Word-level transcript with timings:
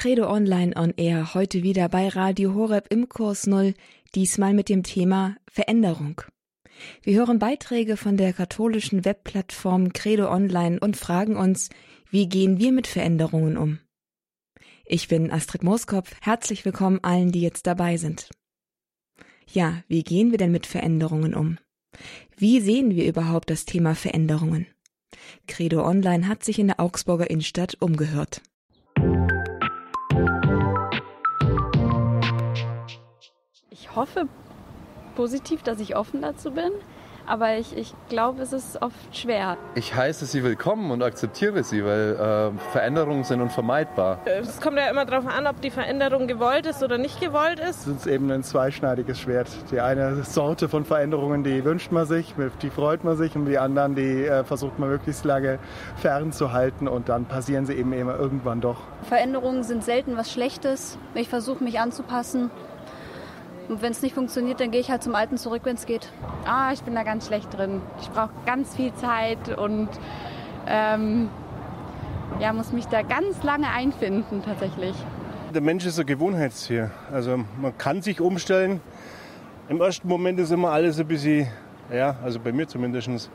Credo 0.00 0.30
Online 0.30 0.74
on 0.76 0.94
Air, 0.96 1.34
heute 1.34 1.62
wieder 1.62 1.90
bei 1.90 2.08
Radio 2.08 2.54
Horeb 2.54 2.86
im 2.88 3.10
Kurs 3.10 3.46
Null, 3.46 3.74
diesmal 4.14 4.54
mit 4.54 4.70
dem 4.70 4.82
Thema 4.82 5.36
Veränderung. 5.46 6.22
Wir 7.02 7.18
hören 7.18 7.38
Beiträge 7.38 7.98
von 7.98 8.16
der 8.16 8.32
katholischen 8.32 9.04
Webplattform 9.04 9.92
Credo 9.92 10.32
Online 10.32 10.80
und 10.80 10.96
fragen 10.96 11.36
uns, 11.36 11.68
wie 12.08 12.30
gehen 12.30 12.58
wir 12.58 12.72
mit 12.72 12.86
Veränderungen 12.86 13.58
um? 13.58 13.78
Ich 14.86 15.08
bin 15.08 15.30
Astrid 15.30 15.64
Mooskopf, 15.64 16.14
herzlich 16.22 16.64
willkommen 16.64 17.00
allen, 17.02 17.30
die 17.30 17.42
jetzt 17.42 17.66
dabei 17.66 17.98
sind. 17.98 18.30
Ja, 19.52 19.84
wie 19.86 20.02
gehen 20.02 20.30
wir 20.30 20.38
denn 20.38 20.50
mit 20.50 20.64
Veränderungen 20.64 21.34
um? 21.34 21.58
Wie 22.38 22.60
sehen 22.60 22.96
wir 22.96 23.06
überhaupt 23.06 23.50
das 23.50 23.66
Thema 23.66 23.94
Veränderungen? 23.94 24.66
Credo 25.46 25.86
Online 25.86 26.26
hat 26.26 26.42
sich 26.42 26.58
in 26.58 26.68
der 26.68 26.80
Augsburger 26.80 27.28
Innenstadt 27.28 27.76
umgehört. 27.80 28.40
Ich 33.90 33.96
hoffe 33.96 34.26
positiv, 35.16 35.64
dass 35.64 35.80
ich 35.80 35.96
offen 35.96 36.22
dazu 36.22 36.52
bin, 36.52 36.70
aber 37.26 37.56
ich, 37.56 37.76
ich 37.76 37.92
glaube, 38.08 38.40
es 38.40 38.52
ist 38.52 38.80
oft 38.80 38.94
schwer. 39.16 39.56
Ich 39.74 39.96
heiße 39.96 40.26
sie 40.26 40.44
willkommen 40.44 40.92
und 40.92 41.02
akzeptiere 41.02 41.64
sie, 41.64 41.84
weil 41.84 42.14
äh, 42.14 42.70
Veränderungen 42.70 43.24
sind 43.24 43.40
unvermeidbar. 43.40 44.20
Es 44.26 44.60
kommt 44.60 44.76
ja 44.78 44.88
immer 44.88 45.06
darauf 45.06 45.26
an, 45.26 45.48
ob 45.48 45.60
die 45.60 45.70
Veränderung 45.70 46.28
gewollt 46.28 46.66
ist 46.66 46.84
oder 46.84 46.98
nicht 46.98 47.20
gewollt 47.20 47.58
ist. 47.58 47.88
Es 47.88 47.96
ist 47.96 48.06
eben 48.06 48.30
ein 48.30 48.44
zweischneidiges 48.44 49.18
Schwert. 49.18 49.48
Die 49.72 49.80
eine 49.80 50.22
Sorte 50.22 50.68
von 50.68 50.84
Veränderungen, 50.84 51.42
die 51.42 51.64
wünscht 51.64 51.90
man 51.90 52.06
sich, 52.06 52.32
die 52.62 52.70
freut 52.70 53.02
man 53.02 53.16
sich 53.16 53.34
und 53.34 53.46
die 53.46 53.58
anderen, 53.58 53.96
die 53.96 54.24
äh, 54.24 54.44
versucht 54.44 54.78
man 54.78 54.88
möglichst 54.88 55.24
lange 55.24 55.58
fernzuhalten 55.96 56.86
und 56.86 57.08
dann 57.08 57.24
passieren 57.24 57.66
sie 57.66 57.74
eben 57.74 57.92
immer 57.92 58.16
irgendwann 58.16 58.60
doch. 58.60 58.78
Veränderungen 59.02 59.64
sind 59.64 59.82
selten 59.82 60.16
was 60.16 60.30
Schlechtes. 60.30 60.96
Ich 61.14 61.28
versuche 61.28 61.64
mich 61.64 61.80
anzupassen 61.80 62.52
und 63.70 63.82
wenn 63.82 63.92
es 63.92 64.02
nicht 64.02 64.14
funktioniert, 64.14 64.60
dann 64.60 64.70
gehe 64.70 64.80
ich 64.80 64.90
halt 64.90 65.02
zum 65.02 65.14
Alten 65.14 65.36
zurück, 65.36 65.62
wenn 65.64 65.76
es 65.76 65.86
geht. 65.86 66.12
Ah, 66.44 66.72
ich 66.72 66.82
bin 66.82 66.94
da 66.94 67.04
ganz 67.04 67.28
schlecht 67.28 67.56
drin. 67.56 67.80
Ich 68.02 68.10
brauche 68.10 68.30
ganz 68.44 68.74
viel 68.74 68.92
Zeit 68.94 69.56
und 69.56 69.88
ähm, 70.66 71.28
ja, 72.40 72.52
muss 72.52 72.72
mich 72.72 72.86
da 72.86 73.02
ganz 73.02 73.42
lange 73.44 73.68
einfinden 73.70 74.42
tatsächlich. 74.44 74.94
Der 75.54 75.60
Mensch 75.60 75.86
ist 75.86 75.98
ein 75.98 76.06
Gewohnheitstier. 76.06 76.90
Also 77.12 77.44
man 77.60 77.76
kann 77.78 78.02
sich 78.02 78.20
umstellen. 78.20 78.80
Im 79.68 79.80
ersten 79.80 80.08
Moment 80.08 80.40
ist 80.40 80.50
immer 80.50 80.70
alles 80.70 80.98
ein 80.98 81.06
bisschen, 81.06 81.46
ja, 81.92 82.16
also 82.24 82.40
bei 82.40 82.52
mir 82.52 82.66
zumindest, 82.66 83.30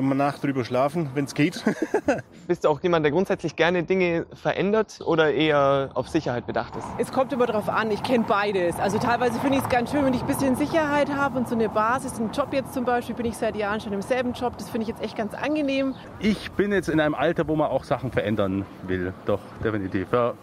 mal 0.00 0.14
nach 0.14 0.38
drüber 0.38 0.64
schlafen, 0.64 1.10
wenn 1.14 1.26
es 1.26 1.34
geht. 1.34 1.62
Bist 2.48 2.64
du 2.64 2.68
auch 2.68 2.82
jemand, 2.82 3.04
der 3.04 3.12
grundsätzlich 3.12 3.56
gerne 3.56 3.82
Dinge 3.82 4.26
verändert 4.32 5.00
oder 5.04 5.32
eher 5.32 5.90
auf 5.94 6.08
Sicherheit 6.08 6.46
bedacht 6.46 6.74
ist? 6.76 6.86
Es 6.98 7.12
kommt 7.12 7.32
immer 7.32 7.46
darauf 7.46 7.68
an, 7.68 7.90
ich 7.90 8.02
kenne 8.02 8.24
beides. 8.26 8.78
Also 8.78 8.98
teilweise 8.98 9.38
finde 9.40 9.58
ich 9.58 9.64
es 9.64 9.68
ganz 9.68 9.90
schön, 9.90 10.04
wenn 10.04 10.14
ich 10.14 10.22
ein 10.22 10.26
bisschen 10.26 10.56
Sicherheit 10.56 11.14
habe 11.14 11.38
und 11.38 11.48
so 11.48 11.54
eine 11.54 11.68
Basis. 11.68 12.18
Im 12.18 12.30
Job 12.30 12.52
jetzt 12.52 12.72
zum 12.72 12.84
Beispiel 12.84 13.14
bin 13.14 13.26
ich 13.26 13.36
seit 13.36 13.56
Jahren 13.56 13.80
schon 13.80 13.92
im 13.92 14.02
selben 14.02 14.32
Job. 14.32 14.56
Das 14.56 14.70
finde 14.70 14.82
ich 14.82 14.88
jetzt 14.88 15.02
echt 15.02 15.16
ganz 15.16 15.34
angenehm. 15.34 15.94
Ich 16.18 16.50
bin 16.52 16.72
jetzt 16.72 16.88
in 16.88 16.98
einem 16.98 17.14
Alter, 17.14 17.46
wo 17.46 17.56
man 17.56 17.70
auch 17.70 17.84
Sachen 17.84 18.10
verändern 18.10 18.64
will. 18.86 19.12
Doch, 19.26 19.40
definitiv. 19.62 20.08
Ja. 20.12 20.34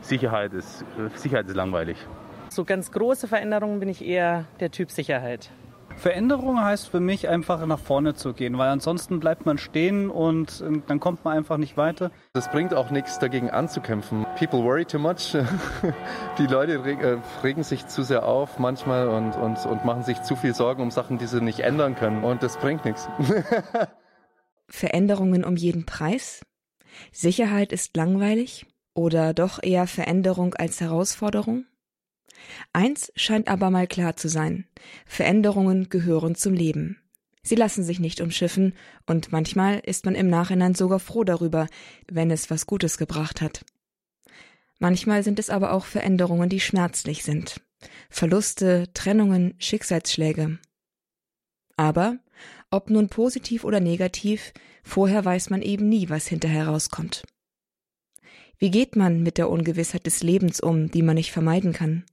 Sicherheit, 0.00 0.52
ist, 0.52 0.84
Sicherheit 1.16 1.48
ist 1.48 1.56
langweilig. 1.56 1.98
So 2.48 2.64
ganz 2.64 2.92
große 2.92 3.26
Veränderungen 3.26 3.80
bin 3.80 3.88
ich 3.88 4.04
eher 4.04 4.44
der 4.60 4.70
Typ 4.70 4.90
Sicherheit. 4.92 5.50
Veränderung 5.96 6.62
heißt 6.62 6.88
für 6.88 7.00
mich 7.00 7.28
einfach 7.28 7.64
nach 7.66 7.78
vorne 7.78 8.14
zu 8.14 8.34
gehen, 8.34 8.58
weil 8.58 8.68
ansonsten 8.68 9.18
bleibt 9.18 9.46
man 9.46 9.56
stehen 9.56 10.10
und 10.10 10.62
dann 10.86 11.00
kommt 11.00 11.24
man 11.24 11.36
einfach 11.36 11.56
nicht 11.56 11.76
weiter. 11.76 12.10
Es 12.34 12.48
bringt 12.48 12.74
auch 12.74 12.90
nichts 12.90 13.18
dagegen 13.18 13.50
anzukämpfen. 13.50 14.26
People 14.38 14.62
worry 14.62 14.84
too 14.84 14.98
much. 14.98 15.36
Die 16.38 16.46
Leute 16.46 16.74
äh, 16.74 17.18
regen 17.42 17.62
sich 17.62 17.86
zu 17.86 18.02
sehr 18.02 18.26
auf 18.26 18.58
manchmal 18.58 19.08
und, 19.08 19.32
und, 19.36 19.64
und 19.64 19.84
machen 19.84 20.02
sich 20.02 20.22
zu 20.22 20.36
viel 20.36 20.54
Sorgen 20.54 20.82
um 20.82 20.90
Sachen, 20.90 21.18
die 21.18 21.26
sie 21.26 21.40
nicht 21.40 21.60
ändern 21.60 21.96
können. 21.96 22.22
Und 22.22 22.42
das 22.42 22.58
bringt 22.58 22.84
nichts. 22.84 23.08
Veränderungen 24.68 25.44
um 25.44 25.56
jeden 25.56 25.86
Preis? 25.86 26.44
Sicherheit 27.10 27.72
ist 27.72 27.96
langweilig? 27.96 28.66
Oder 28.94 29.34
doch 29.34 29.62
eher 29.62 29.86
Veränderung 29.86 30.54
als 30.54 30.80
Herausforderung? 30.80 31.64
Eins 32.72 33.12
scheint 33.16 33.48
aber 33.48 33.70
mal 33.70 33.86
klar 33.86 34.16
zu 34.16 34.28
sein. 34.28 34.66
Veränderungen 35.06 35.88
gehören 35.88 36.34
zum 36.34 36.54
Leben. 36.54 36.98
Sie 37.42 37.54
lassen 37.54 37.84
sich 37.84 38.00
nicht 38.00 38.20
umschiffen, 38.20 38.74
und 39.06 39.30
manchmal 39.30 39.78
ist 39.78 40.04
man 40.04 40.16
im 40.16 40.28
Nachhinein 40.28 40.74
sogar 40.74 40.98
froh 40.98 41.22
darüber, 41.22 41.68
wenn 42.10 42.30
es 42.30 42.50
was 42.50 42.66
Gutes 42.66 42.98
gebracht 42.98 43.40
hat. 43.40 43.64
Manchmal 44.78 45.22
sind 45.22 45.38
es 45.38 45.48
aber 45.48 45.72
auch 45.72 45.84
Veränderungen, 45.84 46.48
die 46.48 46.60
schmerzlich 46.60 47.22
sind. 47.22 47.60
Verluste, 48.10 48.92
Trennungen, 48.94 49.54
Schicksalsschläge. 49.58 50.58
Aber, 51.76 52.18
ob 52.70 52.90
nun 52.90 53.08
positiv 53.08 53.64
oder 53.64 53.80
negativ, 53.80 54.52
vorher 54.82 55.24
weiß 55.24 55.50
man 55.50 55.62
eben 55.62 55.88
nie, 55.88 56.08
was 56.08 56.26
hinterher 56.26 56.68
rauskommt. 56.68 57.24
Wie 58.58 58.70
geht 58.70 58.96
man 58.96 59.22
mit 59.22 59.38
der 59.38 59.50
Ungewissheit 59.50 60.06
des 60.06 60.22
Lebens 60.22 60.60
um, 60.60 60.90
die 60.90 61.02
man 61.02 61.14
nicht 61.14 61.30
vermeiden 61.30 61.72
kann? 61.72 62.04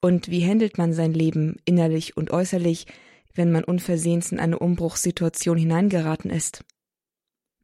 Und 0.00 0.30
wie 0.30 0.46
handelt 0.46 0.78
man 0.78 0.92
sein 0.92 1.12
Leben 1.12 1.56
innerlich 1.64 2.16
und 2.16 2.30
äußerlich, 2.30 2.86
wenn 3.34 3.52
man 3.52 3.64
unversehens 3.64 4.32
in 4.32 4.40
eine 4.40 4.58
Umbruchssituation 4.58 5.56
hineingeraten 5.56 6.30
ist? 6.30 6.64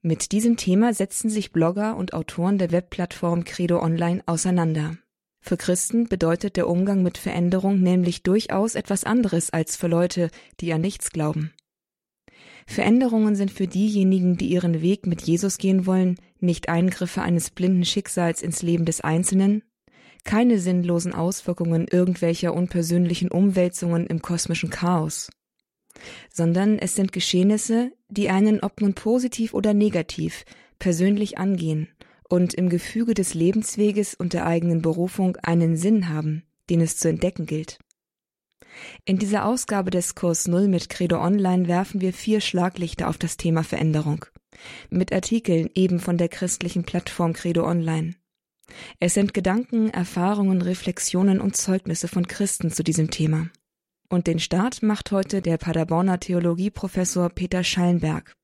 Mit 0.02 0.32
diesem 0.32 0.56
Thema 0.56 0.94
setzen 0.94 1.30
sich 1.30 1.52
Blogger 1.52 1.96
und 1.96 2.12
Autoren 2.14 2.58
der 2.58 2.70
Webplattform 2.70 3.44
Credo 3.44 3.82
Online 3.82 4.22
auseinander. 4.26 4.96
Für 5.40 5.56
Christen 5.56 6.08
bedeutet 6.08 6.56
der 6.56 6.68
Umgang 6.68 7.02
mit 7.02 7.18
Veränderung 7.18 7.80
nämlich 7.80 8.22
durchaus 8.22 8.74
etwas 8.74 9.04
anderes 9.04 9.50
als 9.50 9.76
für 9.76 9.86
Leute, 9.86 10.30
die 10.60 10.72
an 10.72 10.80
nichts 10.80 11.10
glauben. 11.10 11.52
Veränderungen 12.66 13.36
sind 13.36 13.52
für 13.52 13.68
diejenigen, 13.68 14.36
die 14.36 14.48
ihren 14.48 14.82
Weg 14.82 15.06
mit 15.06 15.22
Jesus 15.22 15.58
gehen 15.58 15.86
wollen, 15.86 16.16
nicht 16.40 16.68
Eingriffe 16.68 17.22
eines 17.22 17.50
blinden 17.50 17.84
Schicksals 17.84 18.42
ins 18.42 18.62
Leben 18.62 18.84
des 18.84 19.00
Einzelnen, 19.00 19.62
keine 20.26 20.58
sinnlosen 20.58 21.14
Auswirkungen 21.14 21.88
irgendwelcher 21.88 22.52
unpersönlichen 22.52 23.30
Umwälzungen 23.30 24.06
im 24.06 24.20
kosmischen 24.20 24.68
Chaos, 24.68 25.30
sondern 26.30 26.78
es 26.78 26.94
sind 26.94 27.12
Geschehnisse, 27.12 27.92
die 28.08 28.28
einen, 28.28 28.60
ob 28.60 28.80
nun 28.80 28.94
positiv 28.94 29.54
oder 29.54 29.72
negativ, 29.72 30.44
persönlich 30.78 31.38
angehen 31.38 31.88
und 32.28 32.54
im 32.54 32.68
Gefüge 32.68 33.14
des 33.14 33.34
Lebensweges 33.34 34.14
und 34.14 34.32
der 34.32 34.46
eigenen 34.46 34.82
Berufung 34.82 35.36
einen 35.36 35.76
Sinn 35.76 36.08
haben, 36.08 36.42
den 36.68 36.80
es 36.80 36.98
zu 36.98 37.08
entdecken 37.08 37.46
gilt. 37.46 37.78
In 39.04 39.18
dieser 39.18 39.46
Ausgabe 39.46 39.90
des 39.90 40.14
Kurs 40.14 40.48
Null 40.48 40.68
mit 40.68 40.90
Credo 40.90 41.22
Online 41.22 41.68
werfen 41.68 42.00
wir 42.00 42.12
vier 42.12 42.40
Schlaglichter 42.40 43.08
auf 43.08 43.16
das 43.16 43.36
Thema 43.36 43.62
Veränderung. 43.62 44.26
Mit 44.90 45.12
Artikeln 45.12 45.70
eben 45.74 46.00
von 46.00 46.18
der 46.18 46.28
christlichen 46.28 46.84
Plattform 46.84 47.32
Credo 47.32 47.66
Online. 47.66 48.16
Es 48.98 49.14
sind 49.14 49.34
Gedanken, 49.34 49.90
Erfahrungen, 49.90 50.62
Reflexionen 50.62 51.40
und 51.40 51.56
Zeugnisse 51.56 52.08
von 52.08 52.26
Christen 52.26 52.70
zu 52.70 52.82
diesem 52.82 53.10
Thema. 53.10 53.48
Und 54.08 54.26
den 54.26 54.38
Start 54.38 54.82
macht 54.82 55.10
heute 55.10 55.42
der 55.42 55.58
Paderborner 55.58 56.20
Theologieprofessor 56.20 57.30
Peter 57.30 57.64
Schallenberg. 57.64 58.36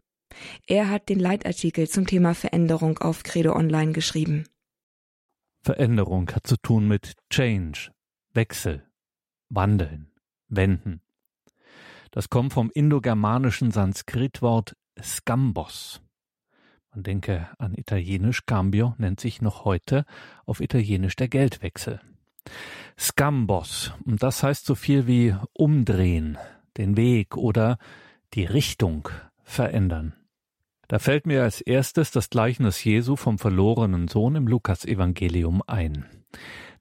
Er 0.67 0.89
hat 0.89 1.09
den 1.09 1.19
Leitartikel 1.19 1.89
zum 1.89 2.07
Thema 2.07 2.35
Veränderung 2.35 2.99
auf 2.99 3.23
Credo 3.23 3.55
Online 3.55 3.93
geschrieben. 3.93 4.45
Veränderung 5.63 6.29
hat 6.31 6.47
zu 6.47 6.57
tun 6.57 6.89
mit 6.89 7.15
Change, 7.31 7.93
Wechsel, 8.33 8.85
Wandeln, 9.49 10.11
Wenden. 10.49 11.01
Das 12.11 12.29
kommt 12.29 12.53
vom 12.53 12.71
indogermanischen 12.75 13.71
Sanskritwort 13.71 14.77
Skambos. 15.01 16.02
Man 16.95 17.05
denke 17.05 17.49
an 17.59 17.75
Italienisch, 17.75 18.45
Cambio 18.45 18.95
nennt 18.99 19.19
sich 19.19 19.41
noch 19.41 19.65
heute 19.65 20.05
auf 20.45 20.61
Italienisch 20.61 21.17
der 21.17 21.29
Geldwechsel. 21.29 22.01
Scambos, 22.99 23.93
und 24.05 24.23
das 24.23 24.43
heißt 24.43 24.67
so 24.67 24.75
viel 24.75 25.07
wie 25.07 25.35
umdrehen, 25.55 26.37
den 26.77 26.97
Weg 26.97 27.37
oder 27.37 27.79
die 28.35 28.45
Richtung 28.45 29.09
verändern. 29.43 30.15
Da 30.89 30.99
fällt 30.99 31.27
mir 31.27 31.43
als 31.43 31.63
erstes 31.63 32.11
das 32.11 32.29
Gleichnis 32.29 32.85
Jesu 32.85 33.17
vom 33.17 33.39
verlorenen 33.39 34.09
Sohn 34.09 34.37
im 34.37 34.47
Lukasevangelium 34.47 35.63
ein. 35.67 36.05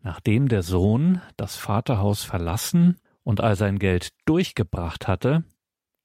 Nachdem 0.01 0.49
der 0.49 0.63
Sohn 0.63 1.21
das 1.37 1.55
Vaterhaus 1.55 2.23
verlassen 2.23 2.97
und 3.23 3.39
all 3.39 3.55
sein 3.55 3.79
Geld 3.79 4.09
durchgebracht 4.25 5.07
hatte, 5.07 5.45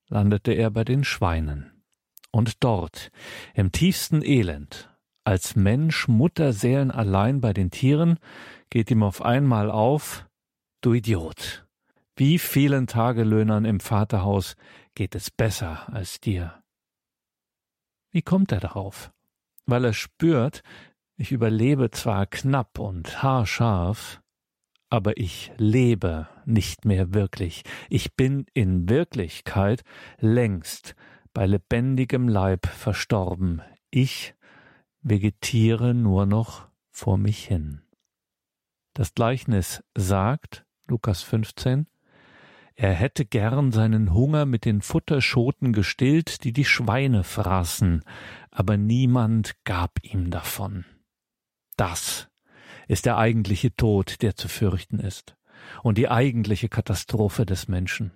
landete 0.08 0.52
er 0.52 0.70
bei 0.70 0.84
den 0.84 1.02
Schweinen. 1.02 1.75
Und 2.36 2.62
dort, 2.62 3.12
im 3.54 3.72
tiefsten 3.72 4.22
Elend, 4.22 4.94
als 5.24 5.56
Mensch 5.56 6.06
Mutterseelen 6.06 6.90
allein 6.90 7.40
bei 7.40 7.54
den 7.54 7.70
Tieren, 7.70 8.18
geht 8.68 8.90
ihm 8.90 9.02
auf 9.02 9.22
einmal 9.22 9.70
auf, 9.70 10.28
du 10.82 10.92
Idiot. 10.92 11.66
Wie 12.14 12.38
vielen 12.38 12.88
Tagelöhnern 12.88 13.64
im 13.64 13.80
Vaterhaus 13.80 14.54
geht 14.94 15.14
es 15.14 15.30
besser 15.30 15.90
als 15.90 16.20
dir? 16.20 16.62
Wie 18.10 18.20
kommt 18.20 18.52
er 18.52 18.60
darauf? 18.60 19.10
Weil 19.64 19.86
er 19.86 19.94
spürt, 19.94 20.62
Ich 21.16 21.32
überlebe 21.32 21.90
zwar 21.90 22.26
knapp 22.26 22.78
und 22.78 23.22
haarscharf, 23.22 24.20
aber 24.90 25.16
ich 25.16 25.52
lebe 25.56 26.28
nicht 26.44 26.84
mehr 26.84 27.14
wirklich. 27.14 27.62
Ich 27.88 28.14
bin 28.14 28.44
in 28.52 28.90
Wirklichkeit 28.90 29.84
längst 30.18 30.94
bei 31.36 31.44
lebendigem 31.44 32.28
Leib 32.28 32.66
verstorben. 32.66 33.60
Ich 33.90 34.34
vegetiere 35.02 35.92
nur 35.92 36.24
noch 36.24 36.66
vor 36.90 37.18
mich 37.18 37.44
hin. 37.44 37.82
Das 38.94 39.12
Gleichnis 39.12 39.84
sagt, 39.94 40.64
Lukas 40.86 41.20
15, 41.20 41.88
er 42.74 42.94
hätte 42.94 43.26
gern 43.26 43.70
seinen 43.70 44.14
Hunger 44.14 44.46
mit 44.46 44.64
den 44.64 44.80
Futterschoten 44.80 45.74
gestillt, 45.74 46.42
die 46.42 46.54
die 46.54 46.64
Schweine 46.64 47.22
fraßen, 47.22 48.02
aber 48.50 48.78
niemand 48.78 49.62
gab 49.64 50.02
ihm 50.02 50.30
davon. 50.30 50.86
Das 51.76 52.30
ist 52.88 53.04
der 53.04 53.18
eigentliche 53.18 53.76
Tod, 53.76 54.22
der 54.22 54.36
zu 54.36 54.48
fürchten 54.48 55.00
ist, 55.00 55.36
und 55.82 55.98
die 55.98 56.08
eigentliche 56.08 56.70
Katastrophe 56.70 57.44
des 57.44 57.68
Menschen. 57.68 58.12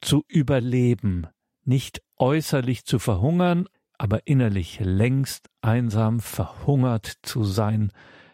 Zu 0.00 0.24
überleben, 0.26 1.28
nicht 1.66 2.02
äußerlich 2.16 2.84
zu 2.84 2.98
verhungern, 2.98 3.66
aber 3.98 4.26
innerlich 4.26 4.80
längst 4.80 5.48
einsam 5.60 6.20
verhungert 6.20 7.06
zu 7.22 7.44
sein, 7.44 7.92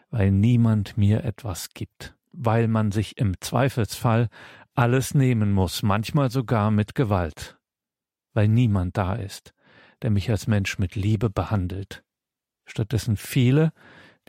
weil 0.09 0.31
niemand 0.31 0.97
mir 0.97 1.23
etwas 1.23 1.69
gibt, 1.69 2.15
weil 2.31 2.67
man 2.67 2.91
sich 2.91 3.17
im 3.17 3.39
Zweifelsfall 3.39 4.29
alles 4.75 5.13
nehmen 5.13 5.51
muss, 5.51 5.83
manchmal 5.83 6.31
sogar 6.31 6.71
mit 6.71 6.95
Gewalt, 6.95 7.57
weil 8.33 8.47
niemand 8.47 8.97
da 8.97 9.15
ist, 9.15 9.53
der 10.01 10.11
mich 10.11 10.29
als 10.29 10.47
Mensch 10.47 10.79
mit 10.79 10.95
Liebe 10.95 11.29
behandelt. 11.29 12.03
Stattdessen 12.65 13.17
viele, 13.17 13.71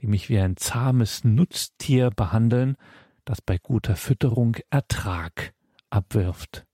die 0.01 0.07
mich 0.07 0.29
wie 0.29 0.39
ein 0.39 0.57
zahmes 0.57 1.25
Nutztier 1.25 2.11
behandeln, 2.11 2.77
das 3.25 3.41
bei 3.41 3.59
guter 3.59 3.97
Fütterung 3.97 4.57
Ertrag 4.71 5.55
abwirft. 5.91 6.67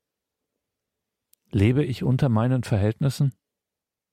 Lebe 1.50 1.84
ich 1.84 2.02
unter 2.02 2.28
meinen 2.28 2.62
Verhältnissen? 2.62 3.34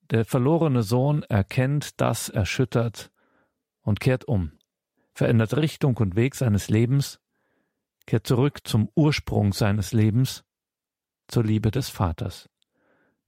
Der 0.10 0.26
verlorene 0.26 0.84
Sohn 0.84 1.24
erkennt 1.24 2.00
das 2.00 2.30
erschüttert 2.30 3.12
und 3.82 4.00
kehrt 4.00 4.26
um, 4.26 4.52
verändert 5.14 5.56
Richtung 5.56 5.98
und 5.98 6.16
Weg 6.16 6.36
seines 6.36 6.70
Lebens, 6.70 7.20
kehrt 8.06 8.28
zurück 8.28 8.60
zum 8.64 8.90
Ursprung 8.96 9.52
seines 9.52 9.92
Lebens, 9.92 10.44
zur 11.28 11.44
Liebe 11.44 11.72
des 11.72 11.90
Vaters. 11.90 12.50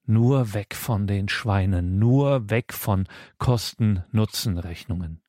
Nur 0.05 0.53
weg 0.53 0.75
von 0.75 1.07
den 1.07 1.27
Schweinen, 1.27 1.99
nur 1.99 2.49
weg 2.49 2.73
von 2.73 3.07
Kosten-Nutzen-Rechnungen. 3.39 5.21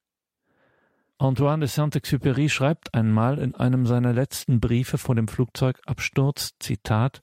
Antoine 1.20 1.60
de 1.60 1.68
Saint-Exupéry 1.68 2.48
schreibt 2.48 2.94
einmal 2.94 3.40
in 3.40 3.56
einem 3.56 3.86
seiner 3.86 4.12
letzten 4.12 4.60
Briefe 4.60 4.98
vor 4.98 5.16
dem 5.16 5.26
Flugzeugabsturz, 5.26 6.54
Zitat, 6.60 7.22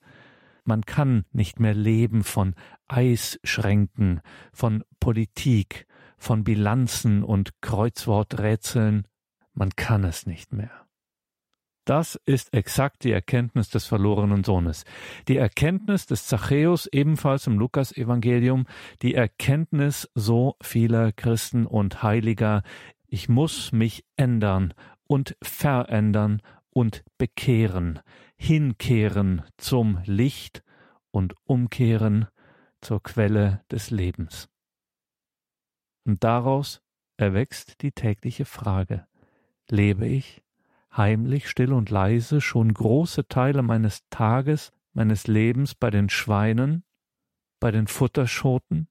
man 0.67 0.85
kann 0.85 1.25
nicht 1.31 1.59
mehr 1.59 1.73
leben 1.73 2.23
von 2.23 2.55
Eisschränken, 2.87 4.21
von 4.51 4.83
Politik, 4.99 5.87
von 6.17 6.43
Bilanzen 6.43 7.23
und 7.23 7.61
Kreuzworträtseln, 7.61 9.07
man 9.53 9.69
kann 9.75 10.03
es 10.03 10.25
nicht 10.25 10.53
mehr. 10.53 10.85
Das 11.85 12.19
ist 12.25 12.51
exakt 12.53 13.03
die 13.03 13.11
Erkenntnis 13.11 13.69
des 13.69 13.85
verlorenen 13.85 14.43
Sohnes. 14.43 14.85
Die 15.27 15.37
Erkenntnis 15.37 16.07
des 16.07 16.25
Zachäus 16.25 16.87
ebenfalls 16.87 17.45
im 17.45 17.59
Lukas-Evangelium, 17.59 18.65
die 19.03 19.13
Erkenntnis 19.13 20.09
so 20.15 20.55
vieler 20.61 21.11
Christen 21.11 21.67
und 21.67 22.01
Heiliger, 22.01 22.63
ich 23.07 23.29
muss 23.29 23.71
mich 23.71 24.03
ändern 24.17 24.73
und 25.05 25.37
verändern 25.43 26.41
und 26.71 27.03
bekehren, 27.19 27.99
hinkehren 28.37 29.43
zum 29.57 30.01
Licht 30.05 30.63
und 31.11 31.35
umkehren 31.43 32.27
zur 32.81 33.01
Quelle 33.01 33.63
des 33.71 33.89
Lebens. 33.89 34.49
Und 36.05 36.23
daraus 36.23 36.81
erwächst 37.17 37.81
die 37.81 37.91
tägliche 37.91 38.45
Frage, 38.45 39.07
lebe 39.69 40.07
ich 40.07 40.43
heimlich, 40.95 41.49
still 41.49 41.73
und 41.73 41.89
leise 41.89 42.41
schon 42.41 42.73
große 42.73 43.27
Teile 43.27 43.61
meines 43.61 44.07
Tages, 44.09 44.71
meines 44.93 45.27
Lebens 45.27 45.75
bei 45.75 45.89
den 45.89 46.09
Schweinen, 46.09 46.83
bei 47.59 47.71
den 47.71 47.87
Futterschoten, 47.87 48.87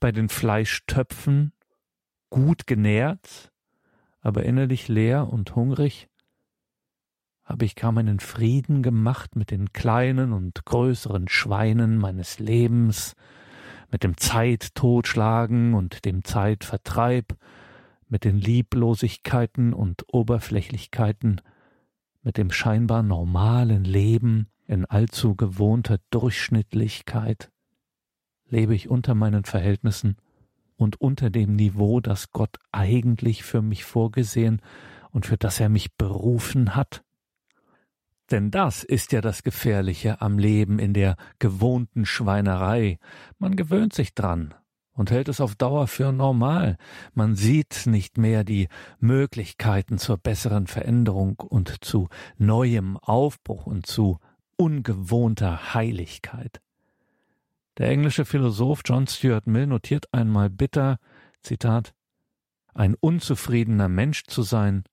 bei 0.00 0.12
den 0.12 0.28
Fleischtöpfen, 0.28 1.52
gut 2.30 2.66
genährt, 2.66 3.52
aber 4.20 4.44
innerlich 4.44 4.88
leer 4.88 5.28
und 5.28 5.54
hungrig? 5.54 6.08
Habe 7.44 7.66
ich 7.66 7.76
kaum 7.76 7.98
einen 7.98 8.20
Frieden 8.20 8.82
gemacht 8.82 9.36
mit 9.36 9.50
den 9.50 9.72
kleinen 9.72 10.32
und 10.32 10.64
größeren 10.64 11.28
Schweinen 11.28 11.98
meines 11.98 12.38
Lebens, 12.38 13.14
mit 13.90 14.02
dem 14.02 14.16
Zeittotschlagen 14.16 15.74
und 15.74 16.04
dem 16.06 16.24
Zeitvertreib, 16.24 17.36
mit 18.08 18.24
den 18.24 18.38
Lieblosigkeiten 18.38 19.74
und 19.74 20.04
Oberflächlichkeiten, 20.12 21.40
mit 22.22 22.38
dem 22.38 22.50
scheinbar 22.50 23.02
normalen 23.02 23.84
Leben 23.84 24.48
in 24.66 24.86
allzu 24.86 25.36
gewohnter 25.36 25.98
Durchschnittlichkeit? 26.10 27.50
Lebe 28.48 28.74
ich 28.74 28.88
unter 28.88 29.14
meinen 29.14 29.44
Verhältnissen 29.44 30.16
und 30.76 31.00
unter 31.00 31.30
dem 31.30 31.56
Niveau, 31.56 32.00
das 32.00 32.30
Gott 32.30 32.58
eigentlich 32.72 33.42
für 33.42 33.62
mich 33.62 33.84
vorgesehen 33.84 34.62
und 35.10 35.26
für 35.26 35.36
das 35.36 35.60
er 35.60 35.68
mich 35.68 35.94
berufen 35.96 36.74
hat? 36.74 37.03
Denn 38.30 38.50
das 38.50 38.84
ist 38.84 39.12
ja 39.12 39.20
das 39.20 39.42
Gefährliche 39.42 40.20
am 40.20 40.38
Leben 40.38 40.78
in 40.78 40.94
der 40.94 41.16
gewohnten 41.38 42.06
Schweinerei. 42.06 42.98
Man 43.38 43.54
gewöhnt 43.54 43.92
sich 43.92 44.14
dran 44.14 44.54
und 44.92 45.10
hält 45.10 45.28
es 45.28 45.40
auf 45.40 45.54
Dauer 45.54 45.86
für 45.86 46.12
normal. 46.12 46.78
Man 47.12 47.34
sieht 47.34 47.86
nicht 47.86 48.16
mehr 48.16 48.44
die 48.44 48.68
Möglichkeiten 48.98 49.98
zur 49.98 50.16
besseren 50.16 50.66
Veränderung 50.66 51.40
und 51.40 51.84
zu 51.84 52.08
neuem 52.38 52.96
Aufbruch 52.96 53.66
und 53.66 53.86
zu 53.86 54.18
ungewohnter 54.56 55.74
Heiligkeit. 55.74 56.60
Der 57.76 57.88
englische 57.88 58.24
Philosoph 58.24 58.82
John 58.84 59.06
Stuart 59.06 59.46
Mill 59.46 59.66
notiert 59.66 60.06
einmal 60.12 60.48
bitter, 60.48 60.98
Zitat, 61.42 61.92
ein 62.72 62.94
unzufriedener 62.94 63.88
Mensch 63.88 64.24
zu 64.24 64.42
sein, 64.42 64.84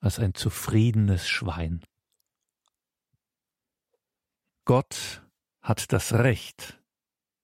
als 0.00 0.18
ein 0.18 0.34
zufriedenes 0.34 1.28
Schwein. 1.28 1.82
Gott 4.66 5.22
hat 5.60 5.92
das 5.92 6.14
Recht, 6.14 6.80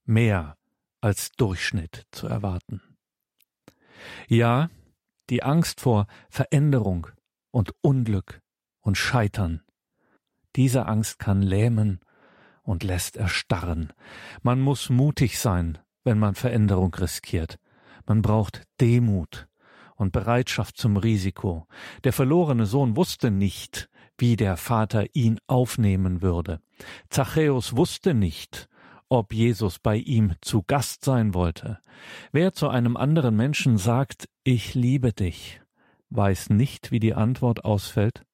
mehr 0.05 0.57
als 1.03 1.33
Durchschnitt 1.33 2.07
zu 2.13 2.27
erwarten. 2.27 2.81
Ja, 4.27 4.71
die 5.29 5.43
Angst 5.43 5.83
vor 5.83 6.07
Veränderung 6.31 7.09
und 7.51 7.75
Unglück 7.83 8.41
und 8.81 8.97
Scheitern, 8.97 9.63
diese 10.57 10.87
Angst 10.87 11.19
kann 11.19 11.43
lähmen 11.43 12.01
und 12.63 12.85
lässt 12.85 13.19
erstarren. 13.19 13.93
Man 14.43 14.61
muss 14.61 14.89
mutig 14.89 15.39
sein, 15.39 15.79
wenn 16.05 16.19
man 16.19 16.35
Veränderung 16.35 16.95
riskiert. 16.95 17.59
Man 18.07 18.23
braucht 18.23 18.63
Demut 18.81 19.47
und 19.95 20.13
Bereitschaft 20.13 20.79
zum 20.79 20.97
Risiko. 20.97 21.67
Der 22.05 22.15
verlorene 22.15 22.65
Sohn 22.65 22.97
wusste 22.97 23.31
nicht, 23.31 23.91
wie 24.21 24.37
der 24.37 24.57
Vater 24.57 25.07
ihn 25.15 25.39
aufnehmen 25.47 26.23
würde. 26.23 26.61
Zachäus 27.09 27.77
wusste 27.77 28.15
nicht, 28.15 28.69
ob 29.09 29.33
Jesus 29.33 29.79
bei 29.79 29.97
ihm 29.97 30.35
zu 30.41 30.63
Gast 30.63 31.05
sein 31.05 31.35
wollte. 31.35 31.79
Wer 32.33 32.53
zu 32.53 32.69
einem 32.69 32.97
anderen 32.97 33.37
Menschen 33.37 33.77
sagt, 33.77 34.29
ich 34.45 34.75
liebe 34.75 35.13
dich, 35.13 35.61
weiß 36.11 36.51
nicht, 36.51 36.93
wie 36.93 37.01
die 37.01 37.15
Antwort 37.15 37.65
ausfällt 37.65 38.25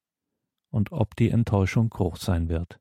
und 0.70 0.92
ob 0.92 1.16
die 1.16 1.30
Enttäuschung 1.30 1.88
groß 1.88 2.20
sein 2.20 2.48
wird. 2.48 2.78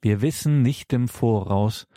Wir 0.00 0.22
wissen 0.22 0.62
nicht 0.62 0.92
im 0.92 1.08
Voraus, 1.08 1.88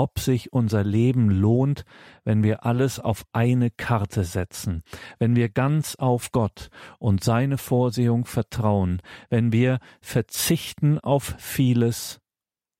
ob 0.00 0.18
sich 0.18 0.50
unser 0.50 0.82
Leben 0.82 1.28
lohnt, 1.28 1.84
wenn 2.24 2.42
wir 2.42 2.64
alles 2.64 2.98
auf 2.98 3.26
eine 3.32 3.70
Karte 3.70 4.24
setzen, 4.24 4.82
wenn 5.18 5.36
wir 5.36 5.50
ganz 5.50 5.94
auf 5.96 6.32
Gott 6.32 6.70
und 6.98 7.22
seine 7.22 7.58
Vorsehung 7.58 8.24
vertrauen, 8.24 9.02
wenn 9.28 9.52
wir 9.52 9.78
verzichten 10.00 10.98
auf 10.98 11.34
vieles, 11.36 12.18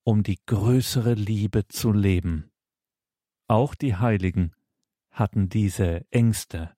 um 0.02 0.22
die 0.22 0.38
größere 0.46 1.12
Liebe 1.12 1.68
zu 1.68 1.92
leben. 1.92 2.50
Auch 3.48 3.74
die 3.74 3.96
Heiligen 3.96 4.52
hatten 5.10 5.50
diese 5.50 6.06
Ängste 6.10 6.70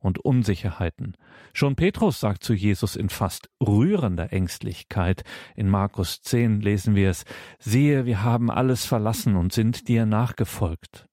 und 0.00 0.18
Unsicherheiten. 0.18 1.16
Schon 1.52 1.76
Petrus 1.76 2.20
sagt 2.20 2.44
zu 2.44 2.54
Jesus 2.54 2.96
in 2.96 3.08
fast 3.08 3.50
rührender 3.60 4.32
Ängstlichkeit. 4.32 5.24
In 5.56 5.68
Markus 5.68 6.22
10 6.22 6.60
lesen 6.60 6.94
wir 6.94 7.10
es, 7.10 7.24
siehe, 7.58 8.04
wir 8.04 8.22
haben 8.22 8.50
alles 8.50 8.84
verlassen 8.84 9.36
und 9.36 9.52
sind 9.52 9.88
dir 9.88 10.06
nachgefolgt. 10.06 11.08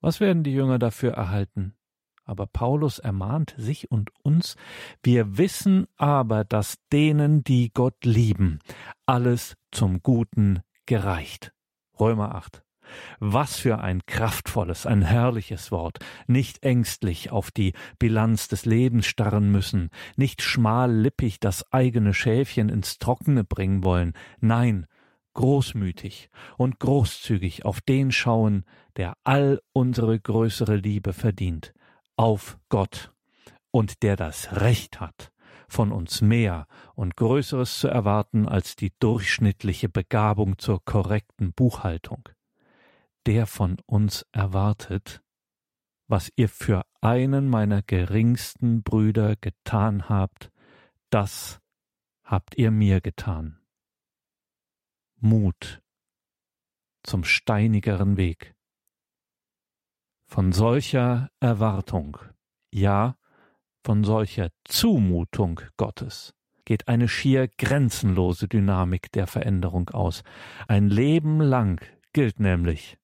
Was 0.00 0.20
werden 0.20 0.44
die 0.44 0.52
Jünger 0.52 0.78
dafür 0.78 1.12
erhalten? 1.12 1.74
Aber 2.24 2.46
Paulus 2.46 2.98
ermahnt 2.98 3.54
sich 3.56 3.90
und 3.90 4.10
uns, 4.22 4.56
wir 5.02 5.38
wissen 5.38 5.86
aber, 5.96 6.44
dass 6.44 6.76
denen, 6.92 7.42
die 7.42 7.72
Gott 7.72 8.04
lieben, 8.04 8.58
alles 9.06 9.56
zum 9.72 10.02
Guten 10.02 10.60
gereicht. 10.84 11.52
Römer 11.98 12.34
8. 12.34 12.62
Was 13.20 13.58
für 13.58 13.78
ein 13.78 14.02
kraftvolles, 14.06 14.86
ein 14.86 15.02
herrliches 15.02 15.70
Wort. 15.70 15.98
Nicht 16.26 16.64
ängstlich 16.64 17.30
auf 17.30 17.50
die 17.50 17.74
Bilanz 17.98 18.48
des 18.48 18.64
Lebens 18.64 19.06
starren 19.06 19.50
müssen, 19.50 19.90
nicht 20.16 20.42
schmallippig 20.42 21.40
das 21.40 21.72
eigene 21.72 22.14
Schäfchen 22.14 22.68
ins 22.68 22.98
Trockene 22.98 23.44
bringen 23.44 23.84
wollen. 23.84 24.14
Nein, 24.40 24.86
großmütig 25.34 26.30
und 26.56 26.80
großzügig 26.80 27.64
auf 27.64 27.80
den 27.80 28.10
schauen, 28.10 28.64
der 28.96 29.16
all 29.22 29.60
unsere 29.72 30.18
größere 30.18 30.74
Liebe 30.74 31.12
verdient, 31.12 31.72
auf 32.16 32.58
Gott, 32.68 33.12
und 33.70 34.02
der 34.02 34.16
das 34.16 34.60
Recht 34.60 34.98
hat, 34.98 35.30
von 35.68 35.92
uns 35.92 36.22
mehr 36.22 36.66
und 36.94 37.16
Größeres 37.16 37.78
zu 37.78 37.86
erwarten 37.86 38.48
als 38.48 38.74
die 38.74 38.92
durchschnittliche 38.98 39.88
Begabung 39.88 40.58
zur 40.58 40.84
korrekten 40.84 41.52
Buchhaltung 41.52 42.28
der 43.26 43.46
von 43.46 43.76
uns 43.86 44.26
erwartet, 44.32 45.22
was 46.06 46.32
ihr 46.36 46.48
für 46.48 46.84
einen 47.00 47.48
meiner 47.48 47.82
geringsten 47.82 48.82
Brüder 48.82 49.36
getan 49.36 50.08
habt, 50.08 50.50
das 51.10 51.60
habt 52.24 52.56
ihr 52.56 52.70
mir 52.70 53.00
getan. 53.00 53.60
Mut 55.20 55.82
zum 57.02 57.24
steinigeren 57.24 58.16
Weg. 58.16 58.54
Von 60.26 60.52
solcher 60.52 61.30
Erwartung, 61.40 62.18
ja, 62.70 63.16
von 63.82 64.04
solcher 64.04 64.50
Zumutung 64.64 65.60
Gottes 65.78 66.34
geht 66.66 66.86
eine 66.86 67.08
schier 67.08 67.48
grenzenlose 67.48 68.46
Dynamik 68.46 69.10
der 69.12 69.26
Veränderung 69.26 69.88
aus. 69.88 70.22
Ein 70.66 70.90
Leben 70.90 71.40
lang 71.40 71.80
gilt 72.12 72.40
nämlich, 72.40 72.98